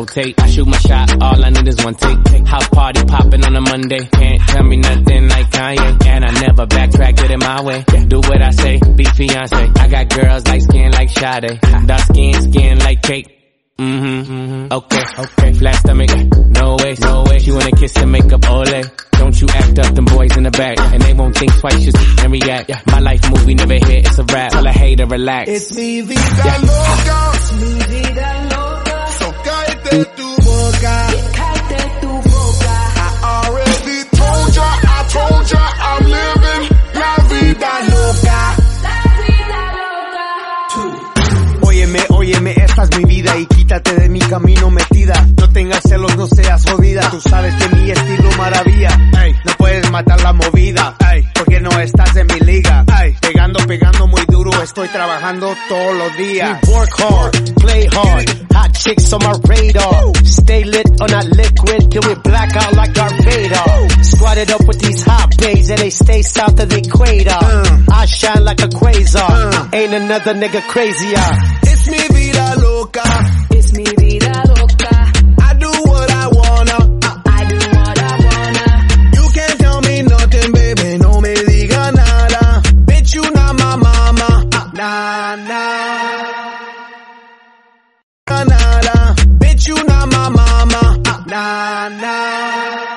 rotate. 0.00 0.40
I 0.40 0.50
shoot 0.50 0.66
my 0.66 0.78
shot, 0.78 1.22
all 1.22 1.44
I 1.44 1.50
need 1.50 1.68
is 1.68 1.84
one 1.84 1.94
take. 1.94 2.46
House 2.46 2.68
party 2.68 3.04
popping 3.04 3.44
on 3.44 3.56
a 3.56 3.60
Monday. 3.60 4.04
Can't 4.06 4.40
tell 4.48 4.64
me 4.64 4.76
nothing 4.76 5.28
like 5.28 5.50
Kanye. 5.50 6.06
And 6.06 6.24
I 6.24 6.30
never 6.40 6.66
backtrack, 6.66 7.16
get 7.16 7.30
it 7.30 7.38
my 7.38 7.62
way. 7.62 7.84
Do 8.08 8.18
what 8.18 8.42
I 8.42 8.50
say, 8.50 8.78
be 8.96 9.04
fiance. 9.04 9.56
I 9.56 9.88
got 9.88 10.08
girls 10.08 10.46
like 10.46 10.62
skin 10.62 10.90
like 10.92 11.10
Sade. 11.10 11.60
Dark 11.86 12.00
skin, 12.00 12.34
skin 12.34 12.78
like 12.78 13.02
cake. 13.02 13.36
Mm-hmm, 13.78 14.32
mm-hmm. 14.32 14.72
Okay, 14.72 15.04
okay. 15.22 15.52
Flat 15.54 15.74
stomach, 15.76 16.10
no 16.50 16.76
way, 16.76 16.94
no 17.00 17.24
way. 17.26 17.38
She 17.38 17.50
wanna 17.52 17.70
kiss 17.72 17.96
and 17.96 18.12
make 18.12 18.30
up 18.32 18.50
ole. 18.50 18.82
Don't 19.12 19.40
you 19.40 19.48
act 19.48 19.78
up, 19.78 19.94
them 19.94 20.04
boys 20.06 20.36
in 20.36 20.42
the 20.44 20.50
back. 20.50 20.78
And 20.78 21.02
they 21.02 21.14
won't 21.14 21.36
think 21.36 21.52
twice, 21.60 21.82
just 21.84 21.96
and 22.20 22.32
react. 22.32 22.68
Yeah. 22.68 22.80
My 22.86 23.00
life 23.00 23.30
movie 23.30 23.54
never 23.54 23.74
hit, 23.74 24.06
it's 24.06 24.18
a 24.18 24.24
rap. 24.24 24.52
Tell 24.52 24.66
a 24.66 24.72
hater, 24.72 25.06
relax. 25.06 25.50
It's 25.50 25.76
mi 25.76 26.00
vida 26.02 26.58
loca. 26.60 27.32
Es 27.34 27.52
mi 27.52 27.72
vida 27.84 28.48
loca. 28.50 28.79
Cállate 29.90 30.10
tu 30.16 30.28
boca. 30.42 31.06
Cállate 31.34 31.90
tu 32.00 32.08
boca. 32.08 32.74
I 32.96 33.42
already 33.42 33.98
told 34.10 34.54
ya, 34.54 34.68
I 34.86 35.04
told 35.10 35.46
ya, 35.50 35.64
I'm 35.88 36.04
living 36.04 36.64
la 36.94 37.12
vida 37.28 37.70
loca. 37.90 38.56
Óyeme, 41.62 42.00
óyeme, 42.10 42.54
esta 42.56 42.82
es 42.84 42.98
mi 42.98 43.04
vida 43.04 43.36
y 43.36 43.46
quítate 43.46 43.94
de 43.94 44.08
mi 44.08 44.20
camino 44.20 44.70
metida. 44.70 45.26
No 45.36 45.48
tengas 45.50 45.82
celos, 45.82 46.16
no 46.16 46.26
seas 46.28 46.62
jodida. 46.70 47.10
Tú 47.10 47.20
sabes 47.20 47.52
que 47.56 47.76
mi 47.76 47.90
estilo 47.90 48.30
maravilla. 48.38 48.90
Ey, 49.24 49.34
no 49.44 49.52
puedes 49.58 49.90
matar 49.90 50.20
la 50.20 50.32
movida. 50.32 50.96
Ey, 51.12 51.24
porque 51.34 51.60
no 51.60 51.70
estás 51.80 52.14
en 52.14 52.26
mi 52.28 52.38
liga. 52.40 52.84
Ey, 53.02 53.16
pegando, 53.20 53.58
pegando 53.66 54.06
muy 54.06 54.24
Estoy 54.62 54.88
trabajando 54.88 55.56
todos 55.68 55.96
los 55.96 56.16
días. 56.16 56.60
We 56.66 56.72
work 56.74 56.90
hard, 56.98 57.54
play 57.60 57.86
hard. 57.86 58.28
Hot 58.52 58.72
chicks 58.74 59.12
on 59.12 59.22
my 59.22 59.32
radar. 59.48 60.12
Stay 60.24 60.64
lit 60.64 60.86
on 61.00 61.08
that 61.08 61.26
liquid 61.34 61.90
till 61.90 62.02
we 62.06 62.14
black 62.22 62.54
out 62.56 62.74
like 62.76 62.92
Darth 62.92 63.24
Vader. 63.24 64.04
Squatted 64.04 64.50
up 64.50 64.66
with 64.68 64.78
these 64.80 65.02
hot 65.02 65.34
bays 65.38 65.70
and 65.70 65.78
they 65.78 65.90
stay 65.90 66.22
south 66.22 66.60
of 66.60 66.68
the 66.68 66.78
equator. 66.78 67.30
Uh. 67.30 67.84
I 67.90 68.04
shine 68.04 68.44
like 68.44 68.60
a 68.60 68.68
quasar. 68.68 69.30
Uh. 69.30 69.68
Ain't 69.72 69.94
another 69.94 70.34
nigga 70.34 70.60
crazier. 70.68 71.26
Es 71.66 71.86
mi 71.88 71.98
vida 72.14 72.54
loca. 72.60 73.40
mama. 90.32 90.82
Ah, 91.06 91.20
nah, 91.26 91.88
nah. 92.02 92.89